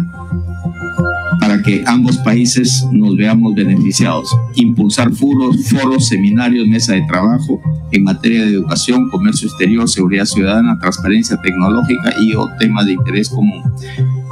para 1.40 1.62
que 1.62 1.84
ambos 1.86 2.16
países 2.18 2.84
nos 2.92 3.16
veamos 3.16 3.54
beneficiados. 3.54 4.28
Impulsar 4.56 5.12
foros, 5.12 5.68
foros, 5.68 6.08
seminarios, 6.08 6.66
mesa 6.66 6.94
de 6.94 7.02
trabajo 7.02 7.60
en 7.92 8.04
materia 8.04 8.42
de 8.42 8.52
educación, 8.52 9.08
comercio 9.10 9.48
exterior, 9.48 9.88
seguridad 9.88 10.24
ciudadana, 10.24 10.78
transparencia 10.78 11.36
tecnológica 11.40 12.14
y 12.20 12.34
o 12.34 12.48
temas 12.58 12.86
de 12.86 12.92
interés 12.92 13.28
común. 13.28 13.62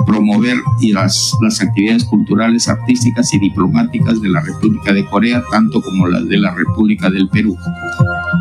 Promover 0.07 0.57
y 0.81 0.93
las, 0.93 1.33
las 1.43 1.61
actividades 1.61 2.05
culturales, 2.05 2.69
artísticas 2.69 3.33
y 3.35 3.39
diplomáticas 3.39 4.21
de 4.21 4.29
la 4.29 4.41
República 4.41 4.93
de 4.93 5.05
Corea, 5.07 5.43
tanto 5.51 5.83
como 5.83 6.07
las 6.07 6.27
de 6.29 6.39
la 6.39 6.55
República 6.55 7.11
del 7.11 7.29
Perú. 7.29 7.57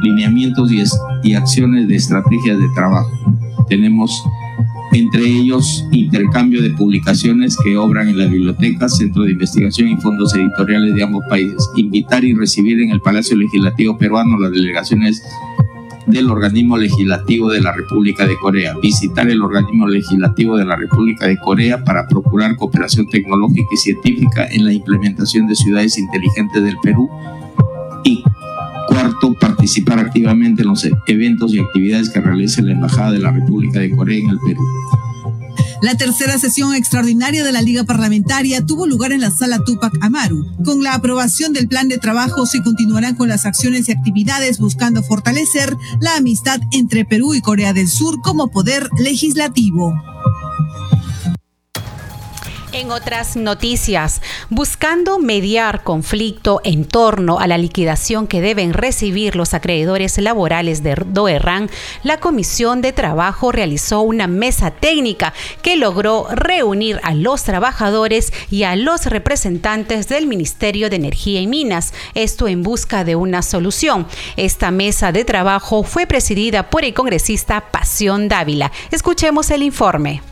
Lineamientos 0.04 0.72
y, 0.72 0.84
y 1.24 1.34
acciones 1.36 1.88
de 1.88 1.96
estrategias 1.96 2.60
de 2.60 2.68
trabajo 2.76 3.10
tenemos 3.68 4.24
entre 4.92 5.26
ellos 5.26 5.86
intercambio 5.92 6.62
de 6.62 6.70
publicaciones 6.70 7.58
que 7.58 7.76
obran 7.76 8.10
en 8.10 8.18
la 8.20 8.28
biblioteca, 8.28 8.88
centro 8.88 9.24
de 9.24 9.32
investigación 9.32 9.90
y 9.90 9.98
fondos 9.98 10.36
editoriales 10.36 10.94
de 10.94 11.04
ambos 11.04 11.24
países. 11.30 11.68
Invitar 11.76 12.24
y 12.24 12.36
recibir 12.36 12.80
en 12.80 12.92
el 12.92 13.02
Palacio 13.02 13.36
Legislativo 13.36 13.98
peruano 13.98 14.38
las 14.38 14.52
delegaciones 14.52 15.24
del 16.08 16.30
organismo 16.30 16.78
legislativo 16.78 17.50
de 17.50 17.62
la 17.62 17.74
República 17.74 18.26
de 18.26 18.36
Corea, 18.38 18.76
visitar 18.82 19.30
el 19.30 19.42
organismo 19.42 19.88
legislativo 19.88 20.58
de 20.58 20.66
la 20.66 20.76
República 20.76 21.28
de 21.28 21.38
Corea 21.38 21.84
para 21.84 22.08
procurar 22.08 22.56
cooperación 22.56 23.08
tecnológica 23.08 23.68
y 23.72 23.78
científica 23.78 24.48
en 24.52 24.66
la 24.66 24.74
implementación 24.74 25.48
de 25.48 25.56
ciudades 25.56 25.98
inteligentes 25.98 26.64
del 26.64 26.78
Perú 26.82 27.10
y 28.04 28.24
Cuarto, 28.88 29.34
participar 29.40 30.00
activamente 30.00 30.62
en 30.62 30.68
los 30.68 30.88
eventos 31.08 31.54
y 31.54 31.60
actividades 31.60 32.10
que 32.10 32.20
realice 32.20 32.62
la 32.62 32.74
Embajada 32.74 33.12
de 33.12 33.20
la 33.20 33.32
República 33.32 33.80
de 33.80 33.96
Corea 33.96 34.20
en 34.20 34.30
el 34.30 34.40
Perú. 34.46 34.62
La 35.84 35.96
tercera 35.96 36.40
sesión 36.40 36.74
extraordinaria 36.74 37.44
de 37.44 37.52
la 37.52 37.62
Liga 37.62 37.84
Parlamentaria 37.84 38.66
tuvo 38.66 38.88
lugar 38.88 39.12
en 39.12 39.20
la 39.20 39.32
sala 39.32 39.60
Tupac 39.66 39.92
Amaru. 40.00 40.46
Con 40.64 40.82
la 40.82 40.94
aprobación 40.94 41.52
del 41.52 41.68
plan 41.68 41.90
de 41.90 41.98
trabajo 41.98 42.46
se 42.46 42.64
continuarán 42.64 43.16
con 43.16 43.28
las 43.28 43.46
acciones 43.46 43.90
y 43.90 43.92
actividades 43.92 44.60
buscando 44.60 45.04
fortalecer 45.04 45.76
la 46.00 46.16
amistad 46.16 46.62
entre 46.72 47.04
Perú 47.04 47.34
y 47.34 47.42
Corea 47.42 47.74
del 47.74 47.90
Sur 47.90 48.22
como 48.22 48.48
poder 48.48 48.88
legislativo. 48.98 49.94
En 52.74 52.90
otras 52.90 53.36
noticias, 53.36 54.20
buscando 54.50 55.20
mediar 55.20 55.84
conflicto 55.84 56.60
en 56.64 56.86
torno 56.86 57.38
a 57.38 57.46
la 57.46 57.60
liquidación 57.60 58.26
que 58.26 58.42
deben 58.42 58.74
recibir 58.74 59.36
los 59.36 59.54
acreedores 59.54 60.18
laborales 60.18 60.82
de 60.82 60.96
Doerran, 61.06 61.70
la 62.02 62.20
Comisión 62.20 62.82
de 62.82 62.92
Trabajo 62.92 63.52
realizó 63.52 64.02
una 64.02 64.26
mesa 64.26 64.72
técnica 64.72 65.34
que 65.62 65.76
logró 65.76 66.26
reunir 66.32 67.00
a 67.04 67.14
los 67.14 67.44
trabajadores 67.44 68.34
y 68.50 68.64
a 68.64 68.76
los 68.76 69.06
representantes 69.06 70.08
del 70.08 70.26
Ministerio 70.26 70.90
de 70.90 70.96
Energía 70.96 71.42
y 71.42 71.46
Minas, 71.46 71.94
esto 72.16 72.48
en 72.48 72.64
busca 72.64 73.04
de 73.04 73.16
una 73.16 73.44
solución. 73.44 74.08
Esta 74.36 74.72
mesa 74.72 75.12
de 75.12 75.26
trabajo 75.26 75.84
fue 75.84 76.08
presidida 76.08 76.72
por 76.72 76.84
el 76.84 76.96
congresista 76.96 77.70
Pasión 77.70 78.28
Dávila. 78.28 78.72
Escuchemos 78.90 79.52
el 79.52 79.62
informe. 79.62 80.24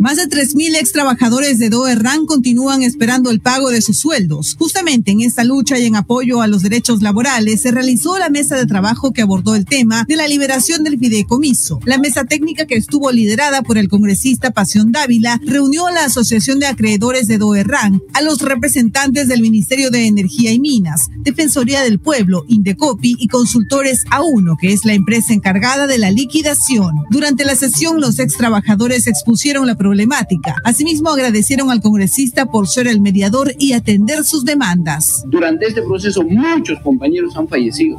Más 0.00 0.16
de 0.16 0.30
3.000 0.30 0.78
ex 0.78 0.92
trabajadores 0.92 1.58
de 1.58 1.68
Doerran 1.68 2.24
continúan 2.24 2.82
esperando 2.82 3.30
el 3.30 3.40
pago 3.40 3.68
de 3.68 3.82
sus 3.82 3.98
sueldos. 3.98 4.56
Justamente 4.58 5.10
en 5.10 5.20
esta 5.20 5.44
lucha 5.44 5.78
y 5.78 5.84
en 5.84 5.94
apoyo 5.94 6.40
a 6.40 6.46
los 6.46 6.62
derechos 6.62 7.02
laborales 7.02 7.60
se 7.60 7.70
realizó 7.70 8.18
la 8.18 8.30
mesa 8.30 8.56
de 8.56 8.64
trabajo 8.64 9.12
que 9.12 9.20
abordó 9.20 9.54
el 9.56 9.66
tema 9.66 10.06
de 10.08 10.16
la 10.16 10.26
liberación 10.26 10.84
del 10.84 10.98
fideicomiso. 10.98 11.80
La 11.84 11.98
mesa 11.98 12.24
técnica 12.24 12.64
que 12.64 12.76
estuvo 12.76 13.12
liderada 13.12 13.60
por 13.60 13.76
el 13.76 13.90
congresista 13.90 14.52
Pasión 14.52 14.90
Dávila 14.90 15.38
reunió 15.44 15.86
a 15.86 15.92
la 15.92 16.06
Asociación 16.06 16.60
de 16.60 16.68
Acreedores 16.68 17.28
de 17.28 17.36
Doerran, 17.36 18.00
a 18.14 18.22
los 18.22 18.40
representantes 18.40 19.28
del 19.28 19.42
Ministerio 19.42 19.90
de 19.90 20.06
Energía 20.06 20.50
y 20.50 20.60
Minas, 20.60 21.10
Defensoría 21.18 21.82
del 21.82 21.98
Pueblo, 21.98 22.46
Indecopi 22.48 23.16
y 23.18 23.28
consultores 23.28 24.06
A1, 24.06 24.56
que 24.58 24.72
es 24.72 24.86
la 24.86 24.94
empresa 24.94 25.34
encargada 25.34 25.86
de 25.86 25.98
la 25.98 26.10
liquidación. 26.10 26.94
Durante 27.10 27.44
la 27.44 27.54
sesión, 27.54 28.00
los 28.00 28.18
ex 28.18 28.38
trabajadores 28.38 29.06
expusieron 29.06 29.66
la 29.66 29.74
problemática. 29.90 30.54
Asimismo, 30.62 31.10
agradecieron 31.10 31.68
al 31.72 31.80
congresista 31.80 32.46
por 32.46 32.68
ser 32.68 32.86
el 32.86 33.00
mediador 33.00 33.52
y 33.58 33.72
atender 33.72 34.22
sus 34.22 34.44
demandas. 34.44 35.24
Durante 35.26 35.66
este 35.66 35.82
proceso, 35.82 36.22
muchos 36.22 36.78
compañeros 36.78 37.36
han 37.36 37.48
fallecido. 37.48 37.98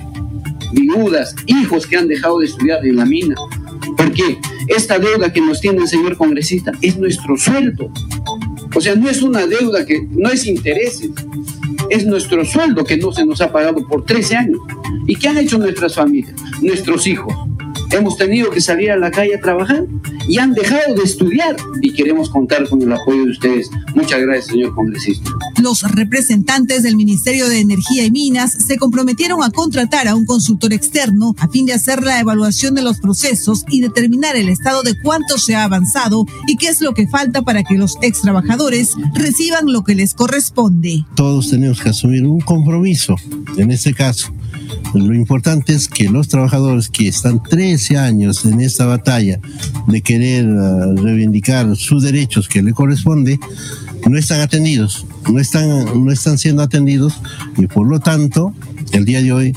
Viudas, 0.72 1.36
hijos 1.48 1.86
que 1.86 1.98
han 1.98 2.08
dejado 2.08 2.40
de 2.40 2.46
estudiar 2.46 2.86
en 2.86 2.96
la 2.96 3.04
mina. 3.04 3.36
Porque 3.98 4.38
esta 4.70 5.00
deuda 5.00 5.34
que 5.34 5.42
nos 5.42 5.60
tiene 5.60 5.82
el 5.82 5.90
señor 5.90 6.16
congresista 6.16 6.72
es 6.82 6.98
nuestro 6.98 7.36
sueldo. 7.36 7.92
O 8.74 8.80
sea, 8.80 8.96
no 8.96 9.10
es 9.10 9.22
una 9.22 9.46
deuda 9.46 9.86
que 9.86 10.08
no 10.12 10.30
es 10.30 10.46
intereses, 10.46 11.12
es 11.90 12.06
nuestro 12.06 12.46
sueldo 12.46 12.86
que 12.86 12.96
no 12.96 13.12
se 13.12 13.26
nos 13.26 13.42
ha 13.42 13.52
pagado 13.52 13.86
por 13.86 14.06
13 14.06 14.38
años. 14.38 14.62
¿Y 15.08 15.18
qué 15.18 15.28
han 15.28 15.40
hecho 15.40 15.58
nuestras 15.58 15.96
familias, 15.96 16.36
nuestros 16.62 17.06
hijos? 17.06 17.34
Hemos 17.92 18.18
tenido 18.18 18.50
que 18.52 18.62
salir 18.62 18.92
a 18.92 18.98
la 18.98 19.12
calle 19.12 19.36
a 19.36 19.42
trabajar 19.42 19.86
y 20.28 20.38
han 20.38 20.54
dejado 20.54 20.96
de 20.96 21.04
estudiar 21.04 21.56
y 21.82 21.94
queremos 21.94 22.30
contar 22.30 22.68
con 22.70 22.82
el 22.82 22.92
apoyo 22.92 23.26
de 23.26 23.32
ustedes. 23.32 23.70
Muchas 23.96 24.22
gracias, 24.22 24.48
señor 24.48 24.74
congresista. 24.74 25.32
Los 25.62 25.84
representantes 25.84 26.84
del 26.84 26.96
Ministerio 26.96 27.50
de 27.50 27.60
Energía 27.60 28.06
y 28.06 28.12
Minas 28.12 28.54
se 28.54 28.78
comprometieron 28.78 29.44
a 29.44 29.52
contratar 29.52 30.08
a 30.08 30.16
un 30.16 30.26
consultor 30.26 30.74
externo 30.74 31.36
a 31.38 31.48
fin 31.50 31.66
de 31.66 31.74
hacer 31.74 32.04
la 32.04 32.20
evaluación 32.20 32.76
de 32.76 32.82
los 32.82 33.00
procesos 33.00 33.66
y 33.70 33.82
determinar 33.82 34.36
el 34.36 34.50
estado 34.50 34.84
de 34.84 34.96
cuánto 35.02 35.38
se 35.38 35.56
ha 35.56 35.64
avanzado 35.64 36.26
y 36.48 36.58
qué 36.58 36.68
es 36.68 36.82
lo 36.82 36.94
que 36.94 37.08
falta 37.08 37.42
para 37.42 37.64
que 37.64 37.76
los 37.76 37.98
ex 38.02 38.22
trabajadores 38.22 38.96
reciban 39.14 39.72
lo 39.72 39.84
que 39.84 39.96
les 39.96 40.14
corresponde. 40.14 41.06
Todos 41.16 41.50
tenemos 41.50 41.82
que 41.82 41.90
asumir 41.90 42.26
un 42.26 42.40
compromiso 42.42 43.16
en 43.58 43.72
este 43.72 43.94
caso 43.94 44.34
lo 44.94 45.14
importante 45.14 45.74
es 45.74 45.88
que 45.88 46.10
los 46.10 46.28
trabajadores 46.28 46.90
que 46.90 47.08
están 47.08 47.42
13 47.42 47.98
años 47.98 48.46
en 48.46 48.60
esta 48.60 48.86
batalla 48.86 49.40
de 49.88 50.02
querer 50.02 50.46
uh, 50.46 50.96
reivindicar 50.98 51.76
sus 51.76 52.04
derechos 52.04 52.50
que 52.50 52.62
le 52.62 52.74
corresponde, 52.74 53.40
no 54.10 54.18
están 54.18 54.42
atendidos, 54.42 55.06
no 55.32 55.40
están, 55.40 56.04
no 56.04 56.12
están 56.12 56.38
siendo 56.38 56.62
atendidos 56.64 57.14
y 57.58 57.68
por 57.68 57.88
lo 57.88 58.00
tanto, 58.00 58.54
el 58.92 59.06
día 59.06 59.22
de 59.22 59.32
hoy 59.32 59.54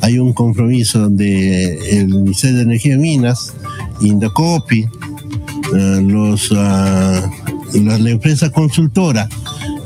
hay 0.00 0.18
un 0.18 0.32
compromiso 0.32 1.08
del 1.08 1.78
el 1.90 2.08
Ministerio 2.08 2.56
de 2.56 2.62
Energía 2.62 2.94
y 2.94 2.98
Minas, 2.98 3.52
Indacopi, 4.00 4.84
uh, 4.84 5.76
los, 5.76 6.50
uh, 6.50 6.54
la, 6.54 7.98
la, 7.98 8.10
empresa 8.10 8.50
consultora, 8.50 9.28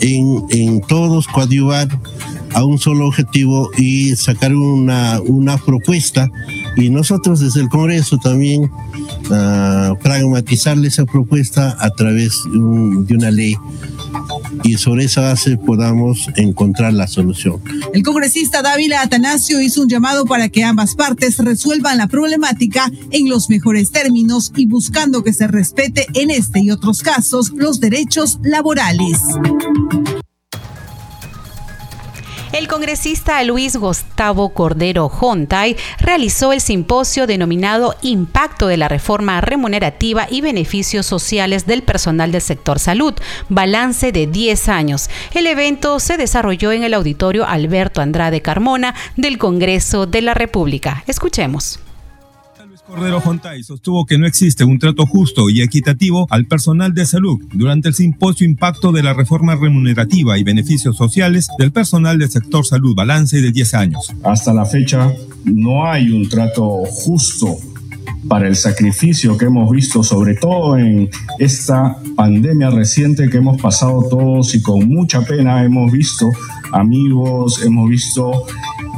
en, 0.01 0.45
en 0.51 0.81
todos 0.83 1.27
coadyuvar 1.27 1.89
a 2.55 2.65
un 2.65 2.79
solo 2.79 3.07
objetivo 3.07 3.71
y 3.77 4.15
sacar 4.17 4.55
una, 4.55 5.21
una 5.21 5.57
propuesta 5.59 6.31
y 6.77 6.91
nosotros 6.91 7.41
desde 7.41 7.61
el 7.61 7.69
Congreso 7.69 8.19
también 8.19 8.65
uh, 8.65 9.97
pragmatizarle 10.03 10.89
esa 10.89 11.05
propuesta 11.05 11.77
a 11.81 11.91
través 11.91 12.43
de, 12.45 12.59
un, 12.59 13.07
de 13.07 13.15
una 13.15 13.31
ley 13.31 13.57
y 14.65 14.75
sobre 14.75 15.05
esa 15.05 15.23
base 15.23 15.57
podamos 15.57 16.29
encontrar 16.37 16.93
la 16.93 17.07
solución. 17.07 17.61
El 17.93 18.03
congresista 18.03 18.63
Dávila 18.63 19.03
Atanasio 19.03 19.61
hizo 19.61 19.83
un 19.83 19.89
llamado 19.89 20.25
para 20.25 20.49
que 20.49 20.65
ambas 20.65 20.95
partes 20.95 21.39
resuelvan 21.39 21.99
la 21.99 22.07
problemática 22.07 22.91
en 23.11 23.29
los 23.29 23.51
mejores 23.51 23.91
términos 23.91 24.53
y 24.57 24.67
buscando 24.67 25.23
que 25.23 25.33
se 25.33 25.47
respete 25.47 26.07
en 26.15 26.31
este 26.31 26.61
y 26.61 26.71
otros 26.71 27.03
casos 27.03 27.53
los 27.55 27.81
derechos 27.81 28.39
laborales. 28.43 29.19
El 32.53 32.69
congresista 32.69 33.43
Luis 33.45 33.77
Gustavo 33.77 34.51
Cordero 34.51 35.09
Jontay 35.09 35.75
realizó 35.99 36.53
el 36.53 36.61
simposio 36.61 37.27
denominado 37.27 37.95
Impacto 38.03 38.67
de 38.67 38.77
la 38.77 38.89
reforma 38.89 39.41
remunerativa 39.41 40.27
y 40.31 40.43
beneficios 40.43 41.07
sociales 41.07 41.65
del 41.65 41.83
personal 41.83 42.31
del 42.31 42.43
sector 42.43 42.79
salud, 42.79 43.15
balance 43.49 44.13
de 44.13 44.27
10 44.27 44.69
años. 44.69 45.09
El 45.33 45.47
evento 45.47 45.99
se 45.99 46.19
desarrolló 46.19 46.73
en 46.73 46.83
el 46.83 46.93
auditorio 46.93 47.47
Alberto 47.47 48.03
Andrade 48.03 48.43
Carmona 48.43 48.95
del 49.17 49.39
Congreso 49.39 50.05
de 50.05 50.21
la 50.21 50.35
República. 50.35 51.05
Escuchemos. 51.07 51.81
Cordero 52.93 53.23
Jontay 53.23 53.63
sostuvo 53.63 54.05
que 54.05 54.19
no 54.19 54.27
existe 54.27 54.65
un 54.65 54.79
trato 54.79 55.07
justo 55.07 55.49
y 55.49 55.63
equitativo 55.63 56.27
al 56.29 56.45
personal 56.45 56.93
de 56.93 57.07
salud 57.07 57.41
durante 57.55 57.89
el 57.89 57.95
simposio 57.95 58.47
Impacto 58.47 58.93
de 58.93 59.03
la 59.03 59.15
Reforma 59.15 59.57
Remunerativa 59.57 60.39
y 60.39 60.45
Beneficios 60.45 60.99
Sociales 60.99 61.49
del 61.59 61.73
personal 61.73 62.19
del 62.19 62.31
sector 62.31 62.67
salud, 62.67 62.95
balance 62.95 63.41
de 63.41 63.51
10 63.51 63.75
años. 63.75 64.13
Hasta 64.25 64.53
la 64.53 64.67
fecha 64.67 65.11
no 65.47 65.87
hay 65.87 66.11
un 66.11 66.29
trato 66.29 66.85
justo 66.85 67.57
para 68.29 68.47
el 68.47 68.57
sacrificio 68.57 69.39
que 69.39 69.47
hemos 69.47 69.71
visto, 69.71 70.03
sobre 70.03 70.35
todo 70.35 70.77
en 70.77 71.09
esta 71.39 71.97
pandemia 72.15 72.69
reciente 72.69 73.31
que 73.31 73.39
hemos 73.39 73.59
pasado 73.61 74.07
todos 74.11 74.55
y 74.55 74.61
con 74.61 74.87
mucha 74.87 75.23
pena 75.23 75.65
hemos 75.65 75.91
visto 75.91 76.29
amigos, 76.73 77.65
hemos 77.65 77.89
visto 77.89 78.45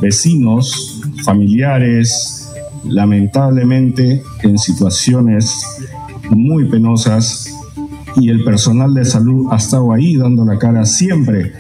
vecinos, 0.03 1.01
familiares, 1.25 2.44
lamentablemente 2.85 4.23
en 4.43 4.59
situaciones 4.59 5.65
muy 6.31 6.67
penosas 6.67 7.51
y 8.17 8.31
el 8.31 8.45
personal 8.45 8.95
de 8.95 9.05
salud 9.05 9.49
ha 9.51 9.57
estado 9.57 9.93
ahí 9.93 10.17
dando 10.17 10.45
la 10.45 10.59
cara 10.59 10.87
siempre 10.87 11.53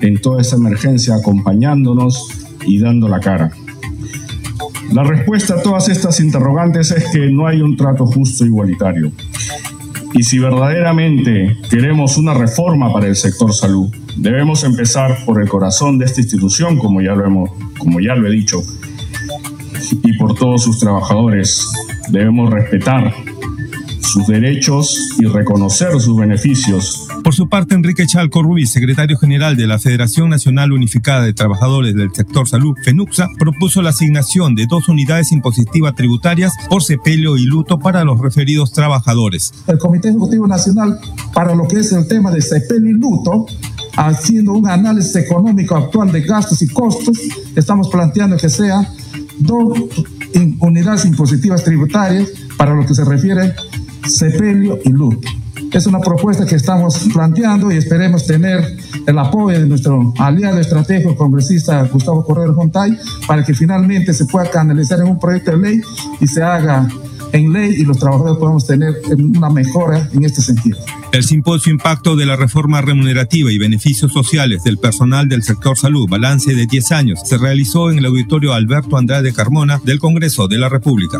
en 0.00 0.20
toda 0.20 0.40
esta 0.40 0.56
emergencia, 0.56 1.14
acompañándonos 1.14 2.28
y 2.66 2.78
dando 2.78 3.08
la 3.08 3.20
cara. 3.20 3.50
La 4.92 5.02
respuesta 5.02 5.54
a 5.54 5.62
todas 5.62 5.88
estas 5.88 6.20
interrogantes 6.20 6.90
es 6.90 7.04
que 7.10 7.30
no 7.30 7.46
hay 7.46 7.60
un 7.60 7.76
trato 7.76 8.06
justo 8.06 8.44
e 8.44 8.48
igualitario. 8.48 9.12
Y 10.12 10.22
si 10.22 10.38
verdaderamente 10.38 11.56
queremos 11.68 12.16
una 12.16 12.34
reforma 12.34 12.92
para 12.92 13.08
el 13.08 13.16
sector 13.16 13.52
salud, 13.52 13.92
debemos 14.16 14.62
empezar 14.62 15.24
por 15.24 15.42
el 15.42 15.48
corazón 15.48 15.98
de 15.98 16.04
esta 16.04 16.20
institución, 16.20 16.78
como 16.78 17.00
ya 17.00 17.14
lo, 17.14 17.26
hemos, 17.26 17.50
como 17.78 17.98
ya 17.98 18.14
lo 18.14 18.28
he 18.28 18.30
dicho, 18.30 18.62
y 19.92 20.16
por 20.18 20.34
todos 20.34 20.64
sus 20.64 20.78
trabajadores. 20.78 21.66
Debemos 22.08 22.50
respetar 22.50 23.12
sus 24.14 24.26
derechos 24.28 25.16
y 25.18 25.26
reconocer 25.26 26.00
sus 26.00 26.16
beneficios. 26.16 27.08
Por 27.24 27.34
su 27.34 27.48
parte, 27.48 27.74
Enrique 27.74 28.06
Chalco 28.06 28.42
Rubí, 28.42 28.66
secretario 28.66 29.18
general 29.18 29.56
de 29.56 29.66
la 29.66 29.78
Federación 29.78 30.28
Nacional 30.28 30.72
Unificada 30.72 31.24
de 31.24 31.32
Trabajadores 31.32 31.96
del 31.96 32.14
Sector 32.14 32.46
Salud, 32.48 32.76
FENUXA, 32.84 33.30
propuso 33.38 33.82
la 33.82 33.90
asignación 33.90 34.54
de 34.54 34.66
dos 34.66 34.88
unidades 34.88 35.32
impositivas 35.32 35.96
tributarias 35.96 36.52
por 36.68 36.84
sepelio 36.84 37.36
y 37.36 37.46
luto 37.46 37.78
para 37.78 38.04
los 38.04 38.20
referidos 38.20 38.72
trabajadores. 38.72 39.52
El 39.66 39.78
Comité 39.78 40.10
Ejecutivo 40.10 40.46
Nacional, 40.46 40.98
para 41.32 41.54
lo 41.54 41.66
que 41.66 41.80
es 41.80 41.92
el 41.92 42.06
tema 42.06 42.30
de 42.30 42.40
sepelio 42.40 42.90
y 42.90 42.94
luto, 42.94 43.46
haciendo 43.96 44.52
un 44.52 44.68
análisis 44.68 45.16
económico 45.16 45.76
actual 45.76 46.12
de 46.12 46.20
gastos 46.20 46.62
y 46.62 46.68
costos, 46.68 47.18
estamos 47.56 47.88
planteando 47.88 48.36
que 48.36 48.48
sea 48.48 48.88
dos 49.38 49.78
unidades 50.60 51.04
impositivas 51.04 51.64
tributarias 51.64 52.30
para 52.56 52.74
lo 52.74 52.86
que 52.86 52.94
se 52.94 53.04
refiere 53.04 53.54
sepelio 54.06 54.78
y 54.84 54.90
luto. 54.90 55.28
Es 55.72 55.86
una 55.86 55.98
propuesta 55.98 56.46
que 56.46 56.54
estamos 56.54 57.08
planteando 57.12 57.72
y 57.72 57.76
esperemos 57.76 58.26
tener 58.26 58.64
el 59.06 59.18
apoyo 59.18 59.58
de 59.58 59.66
nuestro 59.66 60.14
aliado 60.18 60.60
estratégico, 60.60 61.16
congresista 61.16 61.82
Gustavo 61.92 62.24
Correa 62.24 62.52
Montay, 62.52 62.96
para 63.26 63.44
que 63.44 63.54
finalmente 63.54 64.14
se 64.14 64.24
pueda 64.26 64.48
canalizar 64.48 65.00
en 65.00 65.08
un 65.08 65.18
proyecto 65.18 65.50
de 65.50 65.56
ley 65.56 65.80
y 66.20 66.28
se 66.28 66.42
haga 66.42 66.88
en 67.34 67.52
ley 67.52 67.74
y 67.76 67.84
los 67.84 67.98
trabajadores 67.98 68.38
podamos 68.38 68.66
tener 68.66 68.94
una 69.36 69.50
mejora 69.50 70.08
en 70.12 70.24
este 70.24 70.40
sentido. 70.40 70.78
El 71.12 71.24
simposio 71.24 71.72
Impacto 71.72 72.14
de 72.14 72.26
la 72.26 72.36
Reforma 72.36 72.80
Remunerativa 72.80 73.50
y 73.50 73.58
Beneficios 73.58 74.12
Sociales 74.12 74.62
del 74.62 74.78
Personal 74.78 75.28
del 75.28 75.42
Sector 75.42 75.76
Salud, 75.76 76.08
balance 76.08 76.54
de 76.54 76.66
10 76.66 76.92
años, 76.92 77.20
se 77.24 77.36
realizó 77.36 77.90
en 77.90 77.98
el 77.98 78.06
auditorio 78.06 78.52
Alberto 78.52 78.96
Andrade 78.96 79.32
Carmona 79.32 79.80
del 79.84 79.98
Congreso 79.98 80.46
de 80.46 80.58
la 80.58 80.68
República. 80.68 81.18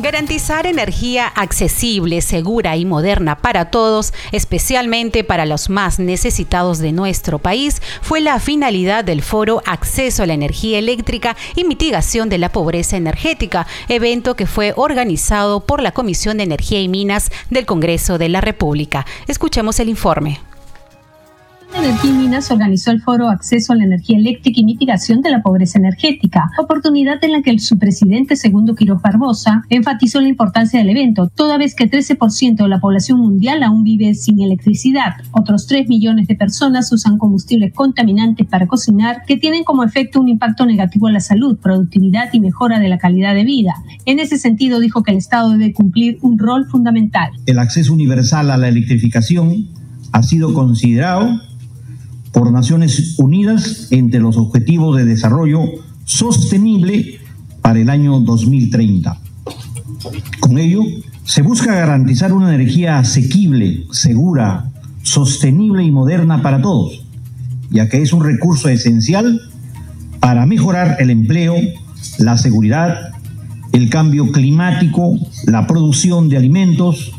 Garantizar 0.00 0.68
energía 0.68 1.26
accesible, 1.26 2.20
segura 2.20 2.76
y 2.76 2.84
moderna 2.84 3.34
para 3.34 3.64
todos, 3.64 4.14
especialmente 4.30 5.24
para 5.24 5.44
los 5.44 5.70
más 5.70 5.98
necesitados 5.98 6.78
de 6.78 6.92
nuestro 6.92 7.40
país, 7.40 7.82
fue 8.00 8.20
la 8.20 8.38
finalidad 8.38 9.02
del 9.02 9.22
foro 9.22 9.60
Acceso 9.66 10.22
a 10.22 10.26
la 10.26 10.34
Energía 10.34 10.78
Eléctrica 10.78 11.36
y 11.56 11.64
Mitigación 11.64 12.28
de 12.28 12.38
la 12.38 12.52
Pobreza 12.52 12.96
Energética, 12.96 13.66
evento 13.88 14.36
que 14.36 14.46
fue 14.46 14.72
organizado 14.76 15.66
por 15.66 15.82
la 15.82 15.90
Comisión 15.90 16.36
de 16.36 16.44
Energía 16.44 16.80
y 16.80 16.86
Minas 16.86 17.32
del 17.50 17.66
Congreso 17.66 18.18
de 18.18 18.28
la 18.28 18.40
República. 18.40 19.04
Escuchemos 19.26 19.80
el 19.80 19.88
informe. 19.88 20.38
Energía 21.74 22.10
y 22.10 22.14
Minas 22.14 22.50
organizó 22.50 22.90
el 22.90 23.02
foro 23.02 23.28
Acceso 23.28 23.72
a 23.72 23.76
la 23.76 23.84
Energía 23.84 24.18
Eléctrica 24.18 24.60
y 24.60 24.64
Mitigación 24.64 25.20
de 25.20 25.30
la 25.30 25.42
Pobreza 25.42 25.78
Energética, 25.78 26.50
oportunidad 26.58 27.22
en 27.22 27.32
la 27.32 27.42
que 27.42 27.58
su 27.58 27.78
presidente 27.78 28.36
Segundo 28.36 28.74
Quiroz 28.74 29.02
Barbosa 29.02 29.62
enfatizó 29.68 30.20
la 30.20 30.28
importancia 30.28 30.78
del 30.78 30.90
evento, 30.90 31.30
toda 31.34 31.58
vez 31.58 31.74
que 31.74 31.90
13% 31.90 32.56
de 32.56 32.68
la 32.68 32.80
población 32.80 33.20
mundial 33.20 33.62
aún 33.62 33.84
vive 33.84 34.14
sin 34.14 34.40
electricidad. 34.40 35.16
Otros 35.32 35.66
3 35.66 35.88
millones 35.88 36.26
de 36.26 36.34
personas 36.36 36.90
usan 36.90 37.18
combustibles 37.18 37.72
contaminantes 37.74 38.46
para 38.46 38.66
cocinar 38.66 39.24
que 39.26 39.36
tienen 39.36 39.64
como 39.64 39.84
efecto 39.84 40.20
un 40.20 40.28
impacto 40.28 40.64
negativo 40.66 41.06
a 41.06 41.12
la 41.12 41.20
salud, 41.20 41.58
productividad 41.58 42.30
y 42.32 42.40
mejora 42.40 42.80
de 42.80 42.88
la 42.88 42.98
calidad 42.98 43.34
de 43.34 43.44
vida. 43.44 43.74
En 44.06 44.18
ese 44.18 44.38
sentido, 44.38 44.80
dijo 44.80 45.02
que 45.02 45.12
el 45.12 45.18
Estado 45.18 45.50
debe 45.50 45.72
cumplir 45.72 46.18
un 46.22 46.38
rol 46.38 46.66
fundamental. 46.66 47.30
El 47.46 47.58
acceso 47.58 47.92
universal 47.92 48.50
a 48.50 48.56
la 48.56 48.68
electrificación 48.68 49.68
ha 50.12 50.22
sido 50.22 50.54
considerado 50.54 51.47
por 52.38 52.52
Naciones 52.52 53.16
Unidas 53.18 53.88
entre 53.90 54.20
los 54.20 54.36
Objetivos 54.36 54.96
de 54.96 55.04
Desarrollo 55.04 55.64
Sostenible 56.04 57.18
para 57.62 57.80
el 57.80 57.90
año 57.90 58.20
2030. 58.20 59.18
Con 60.38 60.58
ello, 60.58 60.82
se 61.24 61.42
busca 61.42 61.74
garantizar 61.74 62.32
una 62.32 62.54
energía 62.54 63.00
asequible, 63.00 63.86
segura, 63.90 64.70
sostenible 65.02 65.82
y 65.82 65.90
moderna 65.90 66.40
para 66.40 66.62
todos, 66.62 67.04
ya 67.70 67.88
que 67.88 68.02
es 68.02 68.12
un 68.12 68.22
recurso 68.22 68.68
esencial 68.68 69.40
para 70.20 70.46
mejorar 70.46 70.96
el 71.00 71.10
empleo, 71.10 71.56
la 72.18 72.38
seguridad, 72.38 73.14
el 73.72 73.90
cambio 73.90 74.30
climático, 74.30 75.18
la 75.44 75.66
producción 75.66 76.28
de 76.28 76.36
alimentos, 76.36 77.10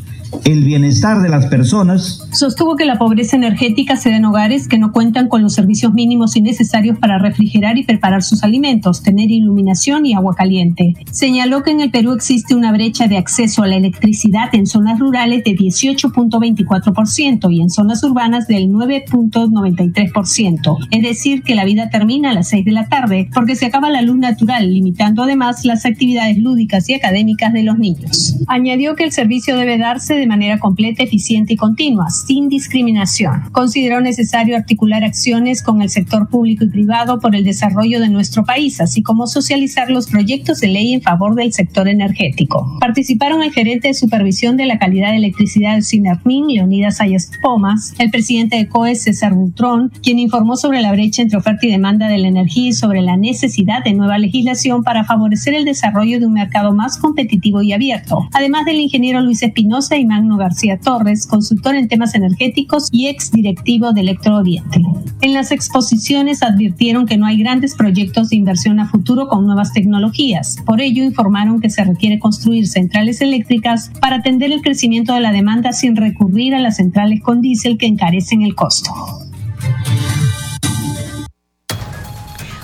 el 0.44 0.64
bienestar 0.64 1.22
de 1.22 1.28
las 1.28 1.46
personas. 1.46 2.26
Sostuvo 2.32 2.74
que 2.76 2.84
la 2.84 2.98
pobreza 2.98 3.36
energética 3.36 3.96
se 3.96 4.10
da 4.10 4.16
en 4.16 4.24
hogares 4.24 4.66
que 4.68 4.78
no 4.78 4.92
cuentan 4.92 5.28
con 5.28 5.42
los 5.42 5.54
servicios 5.54 5.92
mínimos 5.92 6.36
y 6.36 6.42
necesarios 6.42 6.98
para 6.98 7.18
refrigerar 7.18 7.78
y 7.78 7.84
preparar 7.84 8.22
sus 8.22 8.42
alimentos, 8.42 9.02
tener 9.02 9.30
iluminación 9.30 10.06
y 10.06 10.14
agua 10.14 10.34
caliente. 10.34 10.94
Señaló 11.10 11.62
que 11.62 11.72
en 11.72 11.80
el 11.80 11.90
Perú 11.90 12.12
existe 12.12 12.54
una 12.54 12.72
brecha 12.72 13.08
de 13.08 13.18
acceso 13.18 13.62
a 13.62 13.68
la 13.68 13.76
electricidad 13.76 14.54
en 14.54 14.66
zonas 14.66 14.98
rurales 14.98 15.44
de 15.44 15.52
18.24% 15.52 17.52
y 17.52 17.60
en 17.60 17.70
zonas 17.70 18.02
urbanas 18.04 18.46
del 18.46 18.68
9.93%. 18.68 20.88
Es 20.90 21.02
decir, 21.02 21.42
que 21.42 21.54
la 21.54 21.64
vida 21.64 21.90
termina 21.90 22.30
a 22.30 22.34
las 22.34 22.48
6 22.48 22.64
de 22.64 22.72
la 22.72 22.88
tarde 22.88 23.28
porque 23.34 23.56
se 23.56 23.66
acaba 23.66 23.90
la 23.90 24.02
luz 24.02 24.16
natural, 24.16 24.72
limitando 24.72 25.22
además 25.22 25.64
las 25.64 25.86
actividades 25.86 26.38
lúdicas 26.38 26.88
y 26.88 26.94
académicas 26.94 27.52
de 27.52 27.62
los 27.62 27.78
niños. 27.78 28.36
Añadió 28.46 28.94
que 28.94 29.04
el 29.04 29.12
servicio 29.12 29.56
debe 29.56 29.78
darse 29.78 30.19
de 30.20 30.26
manera 30.26 30.58
completa, 30.58 31.02
eficiente 31.02 31.54
y 31.54 31.56
continua, 31.56 32.10
sin 32.10 32.48
discriminación. 32.48 33.42
Consideró 33.52 34.00
necesario 34.00 34.56
articular 34.56 35.02
acciones 35.02 35.62
con 35.62 35.82
el 35.82 35.90
sector 35.90 36.28
público 36.28 36.64
y 36.64 36.68
privado 36.68 37.18
por 37.18 37.34
el 37.34 37.44
desarrollo 37.44 38.00
de 38.00 38.08
nuestro 38.08 38.44
país, 38.44 38.80
así 38.80 39.02
como 39.02 39.26
socializar 39.26 39.90
los 39.90 40.08
proyectos 40.08 40.60
de 40.60 40.68
ley 40.68 40.94
en 40.94 41.02
favor 41.02 41.34
del 41.34 41.52
sector 41.52 41.88
energético. 41.88 42.78
Participaron 42.80 43.42
el 43.42 43.52
gerente 43.52 43.88
de 43.88 43.94
supervisión 43.94 44.56
de 44.56 44.66
la 44.66 44.78
calidad 44.78 45.10
de 45.10 45.16
electricidad 45.16 45.76
de 45.76 45.82
Sinarmin, 45.82 46.46
Leonidas 46.48 46.98
Sayas 46.98 47.30
Pomas, 47.42 47.94
el 47.98 48.10
presidente 48.10 48.56
de 48.56 48.68
COE, 48.68 48.94
César 48.94 49.34
Butrón, 49.34 49.90
quien 50.02 50.18
informó 50.18 50.56
sobre 50.56 50.82
la 50.82 50.92
brecha 50.92 51.22
entre 51.22 51.38
oferta 51.38 51.66
y 51.66 51.70
demanda 51.70 52.08
de 52.08 52.18
la 52.18 52.28
energía 52.28 52.68
y 52.68 52.72
sobre 52.72 53.02
la 53.02 53.16
necesidad 53.16 53.82
de 53.82 53.94
nueva 53.94 54.18
legislación 54.18 54.82
para 54.82 55.04
favorecer 55.04 55.54
el 55.54 55.64
desarrollo 55.64 56.20
de 56.20 56.26
un 56.26 56.32
mercado 56.32 56.72
más 56.74 56.98
competitivo 56.98 57.62
y 57.62 57.72
abierto. 57.72 58.28
Además 58.32 58.64
del 58.64 58.80
ingeniero 58.80 59.20
Luis 59.20 59.42
Espinosa 59.42 59.96
y 59.96 60.04
Magno 60.10 60.36
García 60.36 60.76
Torres, 60.78 61.24
consultor 61.24 61.76
en 61.76 61.86
temas 61.86 62.16
energéticos 62.16 62.88
y 62.90 63.06
ex 63.06 63.30
directivo 63.30 63.92
de 63.92 64.00
Electrooriente. 64.00 64.82
En 65.20 65.34
las 65.34 65.52
exposiciones 65.52 66.42
advirtieron 66.42 67.06
que 67.06 67.16
no 67.16 67.26
hay 67.26 67.38
grandes 67.38 67.76
proyectos 67.76 68.30
de 68.30 68.36
inversión 68.36 68.80
a 68.80 68.88
futuro 68.88 69.28
con 69.28 69.46
nuevas 69.46 69.72
tecnologías. 69.72 70.56
Por 70.66 70.80
ello, 70.80 71.04
informaron 71.04 71.60
que 71.60 71.70
se 71.70 71.84
requiere 71.84 72.18
construir 72.18 72.66
centrales 72.66 73.20
eléctricas 73.20 73.92
para 74.00 74.16
atender 74.16 74.50
el 74.50 74.62
crecimiento 74.62 75.14
de 75.14 75.20
la 75.20 75.30
demanda 75.30 75.72
sin 75.72 75.94
recurrir 75.94 76.56
a 76.56 76.60
las 76.60 76.76
centrales 76.76 77.20
con 77.22 77.40
diésel 77.40 77.78
que 77.78 77.86
encarecen 77.86 78.42
el 78.42 78.56
costo. 78.56 78.90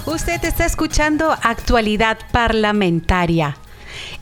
Usted 0.07 0.45
está 0.45 0.67
escuchando 0.67 1.31
Actualidad 1.43 2.19
Parlamentaria. 2.33 3.57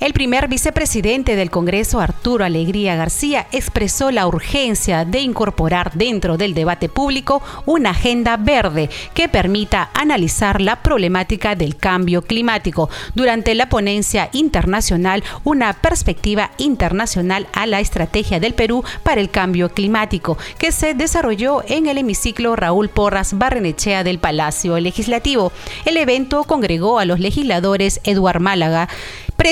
El 0.00 0.12
primer 0.12 0.48
vicepresidente 0.48 1.36
del 1.36 1.50
Congreso, 1.50 2.00
Arturo 2.00 2.44
Alegría 2.44 2.96
García, 2.96 3.46
expresó 3.52 4.10
la 4.10 4.26
urgencia 4.26 5.04
de 5.04 5.20
incorporar 5.20 5.92
dentro 5.94 6.36
del 6.36 6.52
debate 6.52 6.88
público 6.88 7.42
una 7.64 7.90
agenda 7.90 8.36
verde 8.36 8.90
que 9.14 9.28
permita 9.28 9.90
analizar 9.94 10.60
la 10.60 10.82
problemática 10.82 11.54
del 11.54 11.76
cambio 11.76 12.22
climático 12.22 12.90
durante 13.14 13.54
la 13.54 13.68
ponencia 13.68 14.30
internacional 14.32 15.22
Una 15.44 15.72
perspectiva 15.74 16.50
internacional 16.58 17.46
a 17.52 17.66
la 17.66 17.80
estrategia 17.80 18.40
del 18.40 18.54
Perú 18.54 18.84
para 19.02 19.20
el 19.20 19.30
cambio 19.30 19.68
climático, 19.68 20.36
que 20.58 20.72
se 20.72 20.94
desarrolló 20.94 21.62
en 21.68 21.86
el 21.86 21.98
hemiciclo 21.98 22.56
Raúl 22.56 22.88
Porras 22.88 23.38
Barrenechea 23.38 24.04
del 24.04 24.18
Palacio 24.18 24.78
Legislativo. 24.80 25.52
El 25.84 25.96
evento 25.96 26.44
congregó 26.44 26.98
a 26.98 27.04
los 27.04 27.20
legisladores 27.20 28.00
Eduard 28.04 28.40
Málaga, 28.40 28.88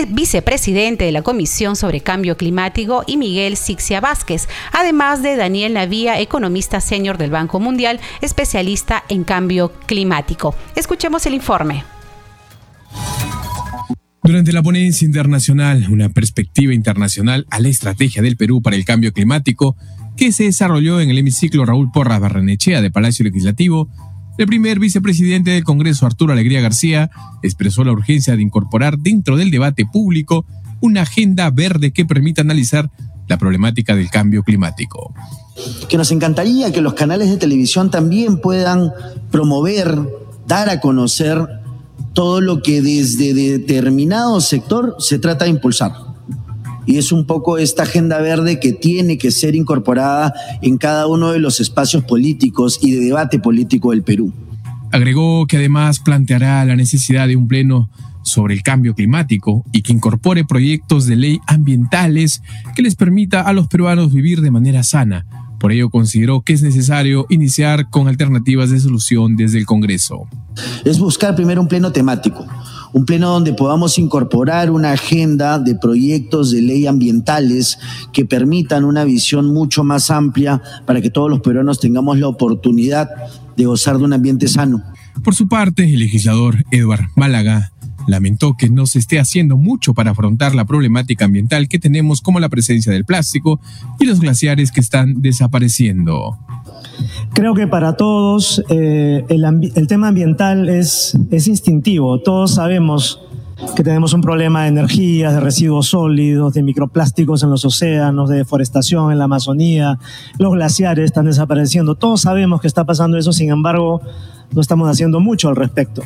vicepresidente 0.08 1.04
de 1.04 1.12
la 1.12 1.22
Comisión 1.22 1.76
sobre 1.76 2.00
Cambio 2.00 2.36
Climático, 2.36 3.04
y 3.06 3.16
Miguel 3.16 3.56
Sixia 3.56 4.00
Vázquez, 4.00 4.48
además 4.72 5.22
de 5.22 5.36
Daniel 5.36 5.74
Navía, 5.74 6.20
economista 6.20 6.80
senior 6.80 7.18
del 7.18 7.30
Banco 7.30 7.60
Mundial, 7.60 8.00
especialista 8.20 9.04
en 9.08 9.24
cambio 9.24 9.72
climático. 9.86 10.54
Escuchemos 10.74 11.26
el 11.26 11.34
informe. 11.34 11.84
Durante 14.24 14.52
la 14.52 14.62
ponencia 14.62 15.04
internacional, 15.04 15.86
una 15.90 16.08
perspectiva 16.08 16.72
internacional 16.72 17.46
a 17.50 17.58
la 17.58 17.68
estrategia 17.68 18.22
del 18.22 18.36
Perú 18.36 18.62
para 18.62 18.76
el 18.76 18.84
cambio 18.84 19.12
climático, 19.12 19.76
que 20.16 20.30
se 20.30 20.44
desarrolló 20.44 21.00
en 21.00 21.10
el 21.10 21.18
hemiciclo 21.18 21.64
Raúl 21.64 21.90
Porras 21.90 22.20
Barrenechea 22.20 22.80
de 22.80 22.90
Palacio 22.90 23.24
Legislativo, 23.24 23.88
el 24.38 24.46
primer 24.46 24.78
vicepresidente 24.78 25.50
del 25.50 25.64
Congreso, 25.64 26.06
Arturo 26.06 26.32
Alegría 26.32 26.60
García, 26.60 27.10
expresó 27.42 27.84
la 27.84 27.92
urgencia 27.92 28.36
de 28.36 28.42
incorporar 28.42 28.98
dentro 28.98 29.36
del 29.36 29.50
debate 29.50 29.84
público 29.84 30.46
una 30.80 31.02
agenda 31.02 31.50
verde 31.50 31.92
que 31.92 32.04
permita 32.04 32.42
analizar 32.42 32.90
la 33.28 33.38
problemática 33.38 33.94
del 33.94 34.10
cambio 34.10 34.42
climático. 34.42 35.14
Que 35.88 35.96
nos 35.96 36.10
encantaría 36.10 36.72
que 36.72 36.80
los 36.80 36.94
canales 36.94 37.30
de 37.30 37.36
televisión 37.36 37.90
también 37.90 38.40
puedan 38.40 38.92
promover, 39.30 39.98
dar 40.46 40.70
a 40.70 40.80
conocer 40.80 41.46
todo 42.14 42.40
lo 42.40 42.62
que 42.62 42.82
desde 42.82 43.32
determinado 43.32 44.40
sector 44.40 44.96
se 44.98 45.18
trata 45.18 45.44
de 45.44 45.50
impulsar 45.50 46.11
y 46.86 46.98
es 46.98 47.12
un 47.12 47.26
poco 47.26 47.58
esta 47.58 47.84
agenda 47.84 48.20
verde 48.20 48.60
que 48.60 48.72
tiene 48.72 49.18
que 49.18 49.30
ser 49.30 49.54
incorporada 49.54 50.32
en 50.62 50.78
cada 50.78 51.06
uno 51.06 51.32
de 51.32 51.38
los 51.38 51.60
espacios 51.60 52.04
políticos 52.04 52.78
y 52.82 52.92
de 52.92 53.00
debate 53.00 53.38
político 53.38 53.90
del 53.90 54.02
Perú. 54.02 54.32
Agregó 54.90 55.46
que 55.46 55.56
además 55.56 56.00
planteará 56.00 56.64
la 56.64 56.76
necesidad 56.76 57.26
de 57.26 57.36
un 57.36 57.48
pleno 57.48 57.88
sobre 58.22 58.54
el 58.54 58.62
cambio 58.62 58.94
climático 58.94 59.64
y 59.72 59.82
que 59.82 59.92
incorpore 59.92 60.44
proyectos 60.44 61.06
de 61.06 61.16
ley 61.16 61.40
ambientales 61.46 62.42
que 62.74 62.82
les 62.82 62.94
permita 62.94 63.40
a 63.40 63.52
los 63.52 63.68
peruanos 63.68 64.12
vivir 64.12 64.40
de 64.40 64.50
manera 64.50 64.82
sana. 64.82 65.26
Por 65.58 65.70
ello 65.70 65.90
consideró 65.90 66.42
que 66.42 66.52
es 66.52 66.62
necesario 66.62 67.26
iniciar 67.28 67.88
con 67.88 68.08
alternativas 68.08 68.70
de 68.70 68.80
solución 68.80 69.36
desde 69.36 69.58
el 69.58 69.66
Congreso. 69.66 70.26
Es 70.84 70.98
buscar 70.98 71.36
primero 71.36 71.60
un 71.60 71.68
pleno 71.68 71.92
temático, 71.92 72.46
un 72.92 73.04
pleno 73.04 73.30
donde 73.30 73.52
podamos 73.52 73.98
incorporar 73.98 74.70
una 74.70 74.92
agenda 74.92 75.58
de 75.58 75.74
proyectos 75.74 76.50
de 76.50 76.62
ley 76.62 76.86
ambientales 76.86 77.78
que 78.12 78.24
permitan 78.24 78.84
una 78.84 79.04
visión 79.04 79.52
mucho 79.52 79.84
más 79.84 80.10
amplia 80.10 80.60
para 80.86 81.00
que 81.00 81.10
todos 81.10 81.30
los 81.30 81.40
peruanos 81.40 81.80
tengamos 81.80 82.18
la 82.18 82.28
oportunidad 82.28 83.08
de 83.56 83.64
gozar 83.64 83.98
de 83.98 84.04
un 84.04 84.12
ambiente 84.12 84.48
sano. 84.48 84.82
Por 85.22 85.34
su 85.34 85.48
parte, 85.48 85.84
el 85.84 86.00
legislador 86.00 86.64
Eduard 86.70 87.08
Málaga 87.16 87.71
lamentó 88.06 88.56
que 88.56 88.68
no 88.68 88.86
se 88.86 88.98
esté 88.98 89.18
haciendo 89.18 89.56
mucho 89.56 89.94
para 89.94 90.12
afrontar 90.12 90.54
la 90.54 90.64
problemática 90.64 91.24
ambiental 91.24 91.68
que 91.68 91.78
tenemos 91.78 92.20
como 92.20 92.40
la 92.40 92.48
presencia 92.48 92.92
del 92.92 93.04
plástico 93.04 93.60
y 93.98 94.06
los 94.06 94.20
glaciares 94.20 94.72
que 94.72 94.80
están 94.80 95.22
desapareciendo. 95.22 96.38
Creo 97.32 97.54
que 97.54 97.66
para 97.66 97.96
todos 97.96 98.62
eh, 98.68 99.24
el, 99.28 99.86
tema 99.86 100.08
ambiental 100.08 100.68
es, 100.68 101.16
es 101.30 101.48
instintivo. 101.48 102.20
Todos 102.20 102.54
sabemos 102.54 103.20
que 103.76 103.82
tenemos 103.82 104.12
un 104.12 104.20
problema 104.20 104.62
de 104.62 104.68
energías, 104.68 105.34
de 105.34 105.40
residuos 105.40 105.88
sólidos, 105.88 106.54
de 106.54 106.62
microplásticos 106.62 107.42
en 107.42 107.50
los 107.50 107.64
océanos, 107.64 108.28
de 108.28 108.38
deforestación 108.38 109.12
en 109.12 109.18
la 109.18 109.24
Amazonía, 109.24 109.98
los 110.38 110.52
glaciares 110.52 111.04
están 111.06 111.26
desapareciendo. 111.26 111.94
Todos 111.94 112.22
sabemos 112.22 112.60
que 112.60 112.66
está 112.66 112.84
pasando 112.84 113.16
eso, 113.16 113.32
sin 113.32 113.50
embargo, 113.50 114.00
no 114.52 114.60
estamos 114.60 114.88
haciendo 114.88 115.20
mucho 115.20 115.48
al 115.48 115.56
respecto. 115.56 116.02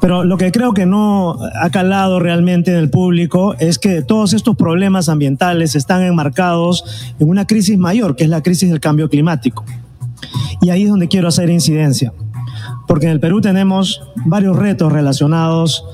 Pero 0.00 0.24
lo 0.24 0.36
que 0.36 0.50
creo 0.50 0.74
que 0.74 0.84
no 0.84 1.38
ha 1.60 1.70
calado 1.70 2.18
realmente 2.18 2.72
en 2.72 2.78
el 2.78 2.90
público 2.90 3.54
es 3.60 3.78
que 3.78 4.02
todos 4.02 4.32
estos 4.32 4.56
problemas 4.56 5.08
ambientales 5.08 5.76
están 5.76 6.02
enmarcados 6.02 7.12
en 7.20 7.28
una 7.28 7.46
crisis 7.46 7.78
mayor, 7.78 8.16
que 8.16 8.24
es 8.24 8.30
la 8.30 8.42
crisis 8.42 8.68
del 8.70 8.80
cambio 8.80 9.08
climático. 9.08 9.64
Y 10.60 10.70
ahí 10.70 10.82
es 10.82 10.90
donde 10.90 11.06
quiero 11.06 11.28
hacer 11.28 11.50
incidencia, 11.50 12.12
porque 12.88 13.06
en 13.06 13.12
el 13.12 13.20
Perú 13.20 13.40
tenemos 13.40 14.02
varios 14.24 14.56
retos 14.56 14.92
relacionados 14.92 15.84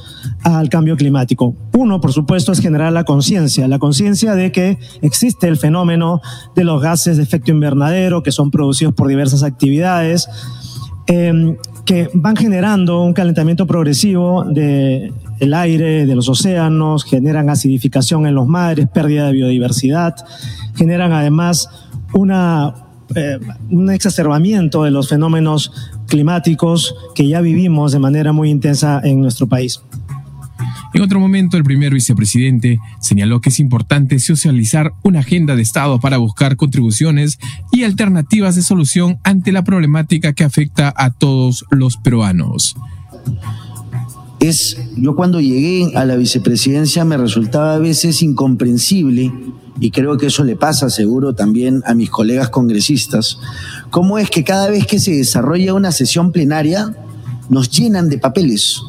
al 0.43 0.69
cambio 0.71 0.97
climático. 0.97 1.55
Uno, 1.77 2.01
por 2.01 2.13
supuesto, 2.13 2.53
es 2.53 2.61
generar 2.61 2.93
la 2.93 3.05
conciencia, 3.05 3.69
la 3.69 3.79
conciencia 3.79 4.35
de 4.35 4.53
que 4.53 4.79
existe 5.03 5.49
el 5.49 5.59
fenómeno 5.59 6.23
de 6.55 6.65
los 6.65 6.81
gases 6.81 7.19
de 7.19 7.23
efecto 7.23 7.51
invernadero 7.51 8.23
que 8.23 8.33
son 8.33 8.51
producidos 8.51 8.95
por 8.95 9.09
diversas 9.09 9.43
actividades. 9.43 10.29
Eh, 11.07 11.57
que 11.89 12.11
van 12.13 12.37
generando 12.37 13.01
un 13.01 13.15
calentamiento 13.15 13.67
progresivo 13.67 14.45
del 14.45 15.15
el 15.41 15.55
aire, 15.55 16.05
de 16.05 16.15
los 16.15 16.29
océanos, 16.29 17.03
generan 17.03 17.49
acidificación 17.49 18.27
en 18.27 18.35
los 18.35 18.47
mares, 18.47 18.89
pérdida 18.93 19.29
de 19.29 19.33
biodiversidad, 19.33 20.15
generan 20.77 21.15
además 21.15 21.71
una, 22.13 22.75
eh, 23.15 23.39
un 23.71 23.91
exacerbamiento 23.91 24.85
de 24.85 24.91
los 24.91 25.09
fenómenos 25.09 25.73
climáticos 26.09 26.95
que 27.15 27.27
ya 27.27 27.41
vivimos 27.41 27.93
de 27.93 28.01
manera 28.01 28.33
muy 28.33 28.51
intensa 28.51 29.01
en 29.03 29.23
nuestro 29.23 29.47
país. 29.47 29.81
En 30.95 31.03
otro 31.03 31.21
momento, 31.21 31.57
el 31.57 31.65
primer 31.65 31.93
vicepresidente 31.93 32.81
señaló 33.01 33.41
que 33.41 33.51
es 33.51 33.61
importante 33.61 34.19
socializar 34.19 34.93
una 35.03 35.21
agenda 35.21 35.55
de 35.55 35.63
Estado 35.63 36.01
para 36.01 36.17
buscar 36.17 36.57
contribuciones 36.57 37.39
y 37.73 37.85
alternativas 37.85 38.57
de 38.57 38.63
solución 38.63 39.19
ante 39.23 39.53
la 39.53 39.65
problemática 39.65 40.33
que 40.33 40.45
afecta 40.45 40.93
a 40.97 41.11
todos 41.11 41.67
los 41.71 41.99
peruanos. 41.99 42.75
Es, 44.41 44.79
yo 44.97 45.15
cuando 45.15 45.41
llegué 45.41 45.97
a 45.97 46.05
la 46.05 46.17
vicepresidencia 46.17 47.05
me 47.05 47.17
resultaba 47.17 47.75
a 47.75 47.79
veces 47.79 48.23
incomprensible, 48.23 49.33
y 49.81 49.91
creo 49.91 50.17
que 50.17 50.27
eso 50.27 50.43
le 50.43 50.57
pasa 50.57 50.91
seguro 50.91 51.35
también 51.35 51.83
a 51.87 51.95
mis 51.95 52.09
colegas 52.09 52.49
congresistas, 52.49 53.39
cómo 53.91 54.19
es 54.19 54.31
que 54.31 54.43
cada 54.43 54.71
vez 54.71 54.87
que 54.87 55.01
se 55.01 55.13
desarrolla 55.13 55.75
una 55.75 55.93
sesión 55.93 56.33
plenaria 56.33 56.97
nos 57.51 57.71
llenan 57.71 58.09
de 58.09 58.19
papeles 58.19 58.81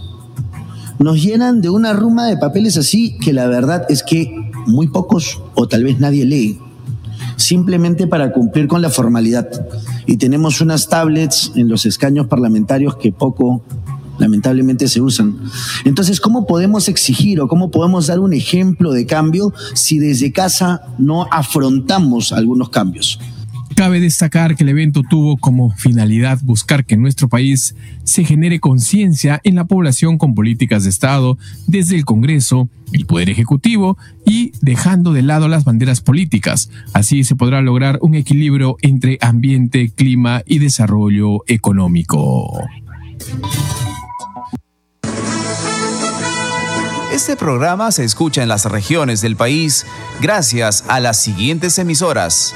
nos 1.00 1.24
llenan 1.24 1.62
de 1.62 1.70
una 1.70 1.94
ruma 1.94 2.28
de 2.28 2.38
papeles 2.38 2.78
así 2.78 3.18
que 3.18 3.34
la 3.34 3.48
verdad 3.48 3.86
es 3.90 4.04
que 4.04 4.34
muy 4.68 4.88
pocos 4.88 5.42
o 5.56 5.68
tal 5.68 5.84
vez 5.84 6.00
nadie 6.00 6.26
lee, 6.26 6.60
simplemente 7.38 8.06
para 8.06 8.32
cumplir 8.32 8.68
con 8.68 8.82
la 8.82 8.90
formalidad. 8.90 9.50
Y 10.06 10.18
tenemos 10.18 10.62
unas 10.62 10.90
tablets 10.90 11.52
en 11.56 11.70
los 11.70 11.86
escaños 11.86 12.28
parlamentarios 12.28 12.98
que 12.98 13.12
poco 13.12 13.64
lamentablemente 14.20 14.88
se 14.90 15.02
usan. 15.02 15.38
Entonces, 15.86 16.20
¿cómo 16.20 16.46
podemos 16.46 16.90
exigir 16.90 17.40
o 17.40 17.48
cómo 17.48 17.72
podemos 17.72 18.08
dar 18.08 18.20
un 18.20 18.34
ejemplo 18.34 18.92
de 18.92 19.06
cambio 19.06 19.54
si 19.74 19.98
desde 19.98 20.34
casa 20.34 20.82
no 20.98 21.28
afrontamos 21.32 22.34
algunos 22.34 22.70
cambios? 22.70 23.20
Cabe 23.76 24.00
destacar 24.00 24.56
que 24.56 24.64
el 24.64 24.70
evento 24.70 25.04
tuvo 25.04 25.38
como 25.38 25.72
finalidad 25.72 26.40
buscar 26.42 26.86
que 26.86 26.96
en 26.96 27.02
nuestro 27.02 27.30
país 27.30 27.76
se 28.04 28.26
genere 28.26 28.60
conciencia 28.60 29.40
en 29.44 29.56
la 29.56 29.66
población 29.66 30.18
con 30.18 30.36
políticas 30.36 30.84
de 30.84 30.90
Estado 30.90 31.38
desde 31.68 31.96
el 31.96 32.04
Congreso, 32.04 32.70
el 32.92 33.06
Poder 33.06 33.30
Ejecutivo 33.30 33.98
y 34.26 34.52
dejando 34.62 35.14
de 35.14 35.22
lado 35.22 35.48
las 35.48 35.64
banderas 35.64 36.02
políticas. 36.02 36.70
Así 36.94 37.24
se 37.24 37.36
podrá 37.36 37.62
lograr 37.62 38.00
un 38.02 38.16
equilibrio 38.16 38.78
entre 38.82 39.18
ambiente, 39.22 39.92
clima 39.96 40.44
y 40.46 40.60
desarrollo 40.60 41.44
económico. 41.48 42.60
Este 47.14 47.36
programa 47.36 47.92
se 47.92 48.04
escucha 48.04 48.44
en 48.44 48.50
las 48.50 48.66
regiones 48.66 49.22
del 49.22 49.36
país 49.36 49.86
gracias 50.22 50.86
a 50.88 51.00
las 51.00 51.22
siguientes 51.22 51.78
emisoras. 51.78 52.56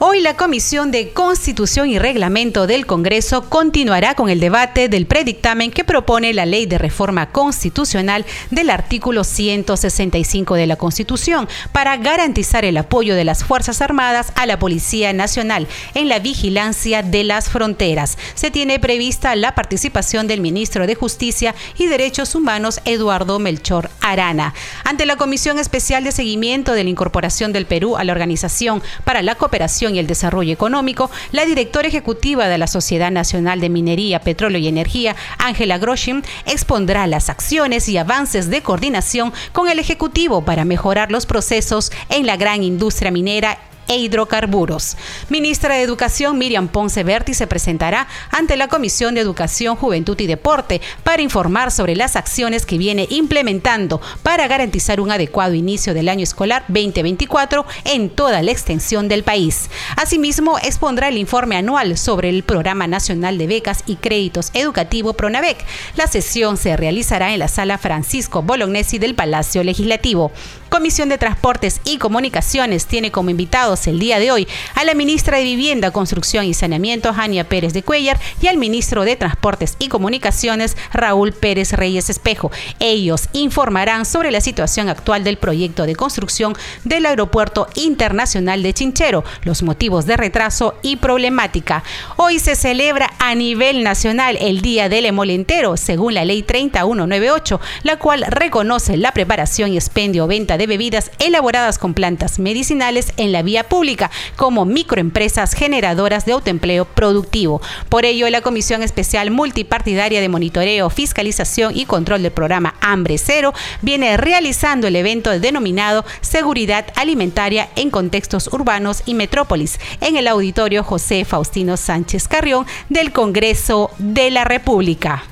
Hoy 0.00 0.20
la 0.20 0.36
Comisión 0.36 0.92
de 0.92 1.10
Constitución 1.10 1.90
y 1.90 1.98
Reglamento 1.98 2.68
del 2.68 2.86
Congreso 2.86 3.50
continuará 3.50 4.14
con 4.14 4.28
el 4.28 4.38
debate 4.38 4.88
del 4.88 5.06
predictamen 5.06 5.72
que 5.72 5.82
propone 5.82 6.32
la 6.32 6.46
Ley 6.46 6.66
de 6.66 6.78
Reforma 6.78 7.32
Constitucional 7.32 8.24
del 8.52 8.70
artículo 8.70 9.24
165 9.24 10.54
de 10.54 10.68
la 10.68 10.76
Constitución 10.76 11.48
para 11.72 11.96
garantizar 11.96 12.64
el 12.64 12.76
apoyo 12.76 13.16
de 13.16 13.24
las 13.24 13.42
Fuerzas 13.42 13.82
Armadas 13.82 14.32
a 14.36 14.46
la 14.46 14.60
Policía 14.60 15.12
Nacional 15.12 15.66
en 15.94 16.08
la 16.08 16.20
vigilancia 16.20 17.02
de 17.02 17.24
las 17.24 17.48
fronteras. 17.48 18.18
Se 18.36 18.52
tiene 18.52 18.78
prevista 18.78 19.34
la 19.34 19.56
participación 19.56 20.28
del 20.28 20.40
ministro 20.40 20.86
de 20.86 20.94
Justicia 20.94 21.56
y 21.76 21.86
Derechos 21.86 22.36
Humanos, 22.36 22.80
Eduardo 22.84 23.40
Melchor 23.40 23.90
Arana. 24.00 24.54
Ante 24.84 25.06
la 25.06 25.16
Comisión 25.16 25.58
Especial 25.58 26.04
de 26.04 26.12
Seguimiento 26.12 26.74
de 26.74 26.84
la 26.84 26.90
Incorporación 26.90 27.52
del 27.52 27.66
Perú 27.66 27.96
a 27.96 28.04
la 28.04 28.12
Organización 28.12 28.80
para 29.02 29.22
la 29.22 29.34
Cooperación 29.34 29.87
y 29.94 29.98
el 29.98 30.06
Desarrollo 30.06 30.52
Económico, 30.52 31.10
la 31.32 31.44
directora 31.44 31.88
ejecutiva 31.88 32.48
de 32.48 32.58
la 32.58 32.66
Sociedad 32.66 33.10
Nacional 33.10 33.60
de 33.60 33.68
Minería, 33.68 34.20
Petróleo 34.20 34.58
y 34.58 34.68
Energía, 34.68 35.16
Ángela 35.38 35.78
Groshim, 35.78 36.22
expondrá 36.46 37.06
las 37.06 37.28
acciones 37.28 37.88
y 37.88 37.96
avances 37.96 38.50
de 38.50 38.62
coordinación 38.62 39.32
con 39.52 39.68
el 39.68 39.78
Ejecutivo 39.78 40.44
para 40.44 40.64
mejorar 40.64 41.10
los 41.10 41.26
procesos 41.26 41.92
en 42.08 42.26
la 42.26 42.36
gran 42.36 42.62
industria 42.62 43.10
minera 43.10 43.58
e 43.88 43.96
hidrocarburos. 43.96 44.96
Ministra 45.28 45.74
de 45.74 45.82
Educación 45.82 46.38
Miriam 46.38 46.68
Ponce 46.68 47.04
Berti 47.04 47.34
se 47.34 47.46
presentará 47.46 48.06
ante 48.30 48.56
la 48.56 48.68
Comisión 48.68 49.14
de 49.14 49.20
Educación, 49.20 49.76
Juventud 49.76 50.18
y 50.20 50.26
Deporte 50.26 50.80
para 51.02 51.22
informar 51.22 51.70
sobre 51.70 51.96
las 51.96 52.16
acciones 52.16 52.66
que 52.66 52.78
viene 52.78 53.06
implementando 53.10 54.00
para 54.22 54.46
garantizar 54.46 55.00
un 55.00 55.10
adecuado 55.10 55.54
inicio 55.54 55.94
del 55.94 56.08
año 56.08 56.22
escolar 56.22 56.64
2024 56.68 57.66
en 57.84 58.10
toda 58.10 58.42
la 58.42 58.50
extensión 58.50 59.08
del 59.08 59.24
país. 59.24 59.70
Asimismo, 59.96 60.58
expondrá 60.58 61.08
el 61.08 61.18
informe 61.18 61.56
anual 61.56 61.96
sobre 61.96 62.28
el 62.28 62.42
Programa 62.42 62.86
Nacional 62.86 63.38
de 63.38 63.46
Becas 63.46 63.82
y 63.86 63.96
Créditos 63.96 64.50
Educativo 64.54 65.14
PRONAVEC. 65.14 65.64
La 65.96 66.06
sesión 66.06 66.56
se 66.56 66.76
realizará 66.76 67.32
en 67.32 67.38
la 67.38 67.48
sala 67.48 67.78
Francisco 67.78 68.42
Bolognesi 68.42 68.98
del 68.98 69.14
Palacio 69.14 69.64
Legislativo. 69.64 70.32
Comisión 70.68 71.08
de 71.08 71.18
Transportes 71.18 71.80
y 71.84 71.98
Comunicaciones 71.98 72.86
tiene 72.86 73.10
como 73.10 73.30
invitados 73.30 73.86
el 73.86 73.98
día 73.98 74.18
de 74.18 74.30
hoy 74.30 74.46
a 74.74 74.84
la 74.84 74.94
ministra 74.94 75.38
de 75.38 75.44
Vivienda, 75.44 75.90
Construcción 75.90 76.44
y 76.44 76.54
Saneamiento, 76.54 77.12
Jania 77.14 77.48
Pérez 77.48 77.72
de 77.72 77.82
Cuellar, 77.82 78.20
y 78.40 78.48
al 78.48 78.58
ministro 78.58 79.04
de 79.04 79.16
Transportes 79.16 79.76
y 79.78 79.88
Comunicaciones, 79.88 80.76
Raúl 80.92 81.32
Pérez 81.32 81.72
Reyes 81.72 82.10
Espejo. 82.10 82.50
Ellos 82.80 83.28
informarán 83.32 84.04
sobre 84.04 84.30
la 84.30 84.40
situación 84.40 84.88
actual 84.88 85.24
del 85.24 85.38
proyecto 85.38 85.86
de 85.86 85.96
construcción 85.96 86.54
del 86.84 87.06
Aeropuerto 87.06 87.66
Internacional 87.74 88.62
de 88.62 88.74
Chinchero, 88.74 89.24
los 89.42 89.62
motivos 89.62 90.06
de 90.06 90.16
retraso 90.16 90.74
y 90.82 90.96
problemática. 90.96 91.82
Hoy 92.16 92.38
se 92.38 92.56
celebra 92.56 93.12
a 93.18 93.34
nivel 93.34 93.82
nacional 93.82 94.36
el 94.40 94.60
Día 94.60 94.88
del 94.88 95.06
Emolentero, 95.06 95.76
según 95.76 96.14
la 96.14 96.24
Ley 96.24 96.42
3198, 96.42 97.60
la 97.84 97.98
cual 97.98 98.24
reconoce 98.28 98.96
la 98.96 99.12
preparación 99.12 99.72
y 99.72 99.76
expendio 99.76 100.26
de 100.58 100.66
bebidas 100.66 101.10
elaboradas 101.18 101.78
con 101.78 101.94
plantas 101.94 102.38
medicinales 102.38 103.12
en 103.16 103.32
la 103.32 103.42
vía 103.42 103.68
pública 103.68 104.10
como 104.36 104.64
microempresas 104.64 105.54
generadoras 105.54 106.26
de 106.26 106.32
autoempleo 106.32 106.84
productivo. 106.84 107.62
Por 107.88 108.04
ello, 108.04 108.28
la 108.28 108.42
Comisión 108.42 108.82
Especial 108.82 109.30
Multipartidaria 109.30 110.20
de 110.20 110.28
Monitoreo, 110.28 110.90
Fiscalización 110.90 111.76
y 111.76 111.86
Control 111.86 112.22
del 112.22 112.32
programa 112.32 112.74
Hambre 112.80 113.18
Cero 113.18 113.54
viene 113.82 114.16
realizando 114.16 114.86
el 114.86 114.96
evento 114.96 115.30
denominado 115.38 116.04
Seguridad 116.20 116.86
Alimentaria 116.96 117.68
en 117.76 117.90
Contextos 117.90 118.48
Urbanos 118.52 119.02
y 119.06 119.14
Metrópolis 119.14 119.78
en 120.00 120.16
el 120.16 120.28
auditorio 120.28 120.82
José 120.82 121.24
Faustino 121.24 121.76
Sánchez 121.76 122.28
Carrión 122.28 122.66
del 122.88 123.12
Congreso 123.12 123.90
de 123.98 124.30
la 124.30 124.44
República. 124.44 125.22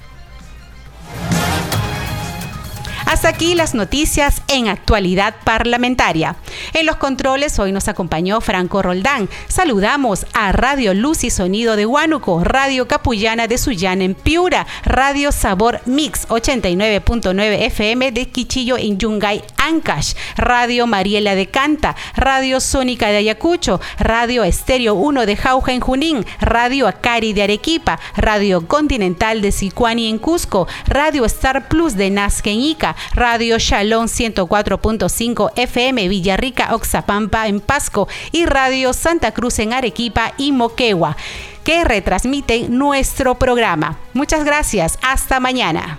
Hasta 3.06 3.28
aquí 3.28 3.54
las 3.54 3.72
noticias 3.72 4.42
en 4.48 4.66
actualidad 4.66 5.36
parlamentaria. 5.44 6.34
En 6.74 6.86
los 6.86 6.96
controles 6.96 7.56
hoy 7.60 7.70
nos 7.70 7.86
acompañó 7.86 8.40
Franco 8.40 8.82
Roldán. 8.82 9.28
Saludamos 9.46 10.26
a 10.34 10.50
Radio 10.50 10.92
Luz 10.92 11.22
y 11.22 11.30
Sonido 11.30 11.76
de 11.76 11.86
Huánuco, 11.86 12.42
Radio 12.42 12.88
Capullana 12.88 13.46
de 13.46 13.58
Sullana 13.58 14.02
en 14.02 14.14
Piura, 14.16 14.66
Radio 14.84 15.30
Sabor 15.30 15.80
Mix 15.86 16.26
89.9 16.28 17.62
FM 17.62 18.10
de 18.10 18.28
Quichillo 18.28 18.76
en 18.76 18.98
Yungay, 18.98 19.44
Ancash, 19.66 20.14
Radio 20.36 20.86
Mariela 20.86 21.34
de 21.34 21.46
Canta, 21.46 21.96
Radio 22.14 22.60
Sónica 22.60 23.08
de 23.08 23.18
Ayacucho, 23.18 23.80
Radio 23.98 24.44
Estéreo 24.44 24.94
1 24.94 25.26
de 25.26 25.36
Jauja 25.36 25.72
en 25.72 25.80
Junín, 25.80 26.24
Radio 26.40 26.86
Acari 26.86 27.32
de 27.32 27.42
Arequipa, 27.42 27.98
Radio 28.16 28.66
Continental 28.66 29.42
de 29.42 29.52
Sicuani 29.52 30.08
en 30.08 30.18
Cusco, 30.18 30.66
Radio 30.86 31.24
Star 31.24 31.68
Plus 31.68 31.96
de 31.96 32.10
Nazca 32.10 32.50
en 32.50 32.60
Ica, 32.60 32.96
Radio 33.14 33.58
Shalom 33.58 34.06
104.5 34.06 35.52
FM 35.56 36.08
Villarrica, 36.08 36.74
Oxapampa 36.74 37.48
en 37.48 37.60
Pasco 37.60 38.08
y 38.32 38.46
Radio 38.46 38.92
Santa 38.92 39.32
Cruz 39.32 39.58
en 39.58 39.72
Arequipa 39.72 40.32
y 40.36 40.52
Moquegua, 40.52 41.16
que 41.64 41.84
retransmiten 41.84 42.78
nuestro 42.78 43.34
programa. 43.36 43.98
Muchas 44.12 44.44
gracias, 44.44 44.98
hasta 45.02 45.40
mañana. 45.40 45.98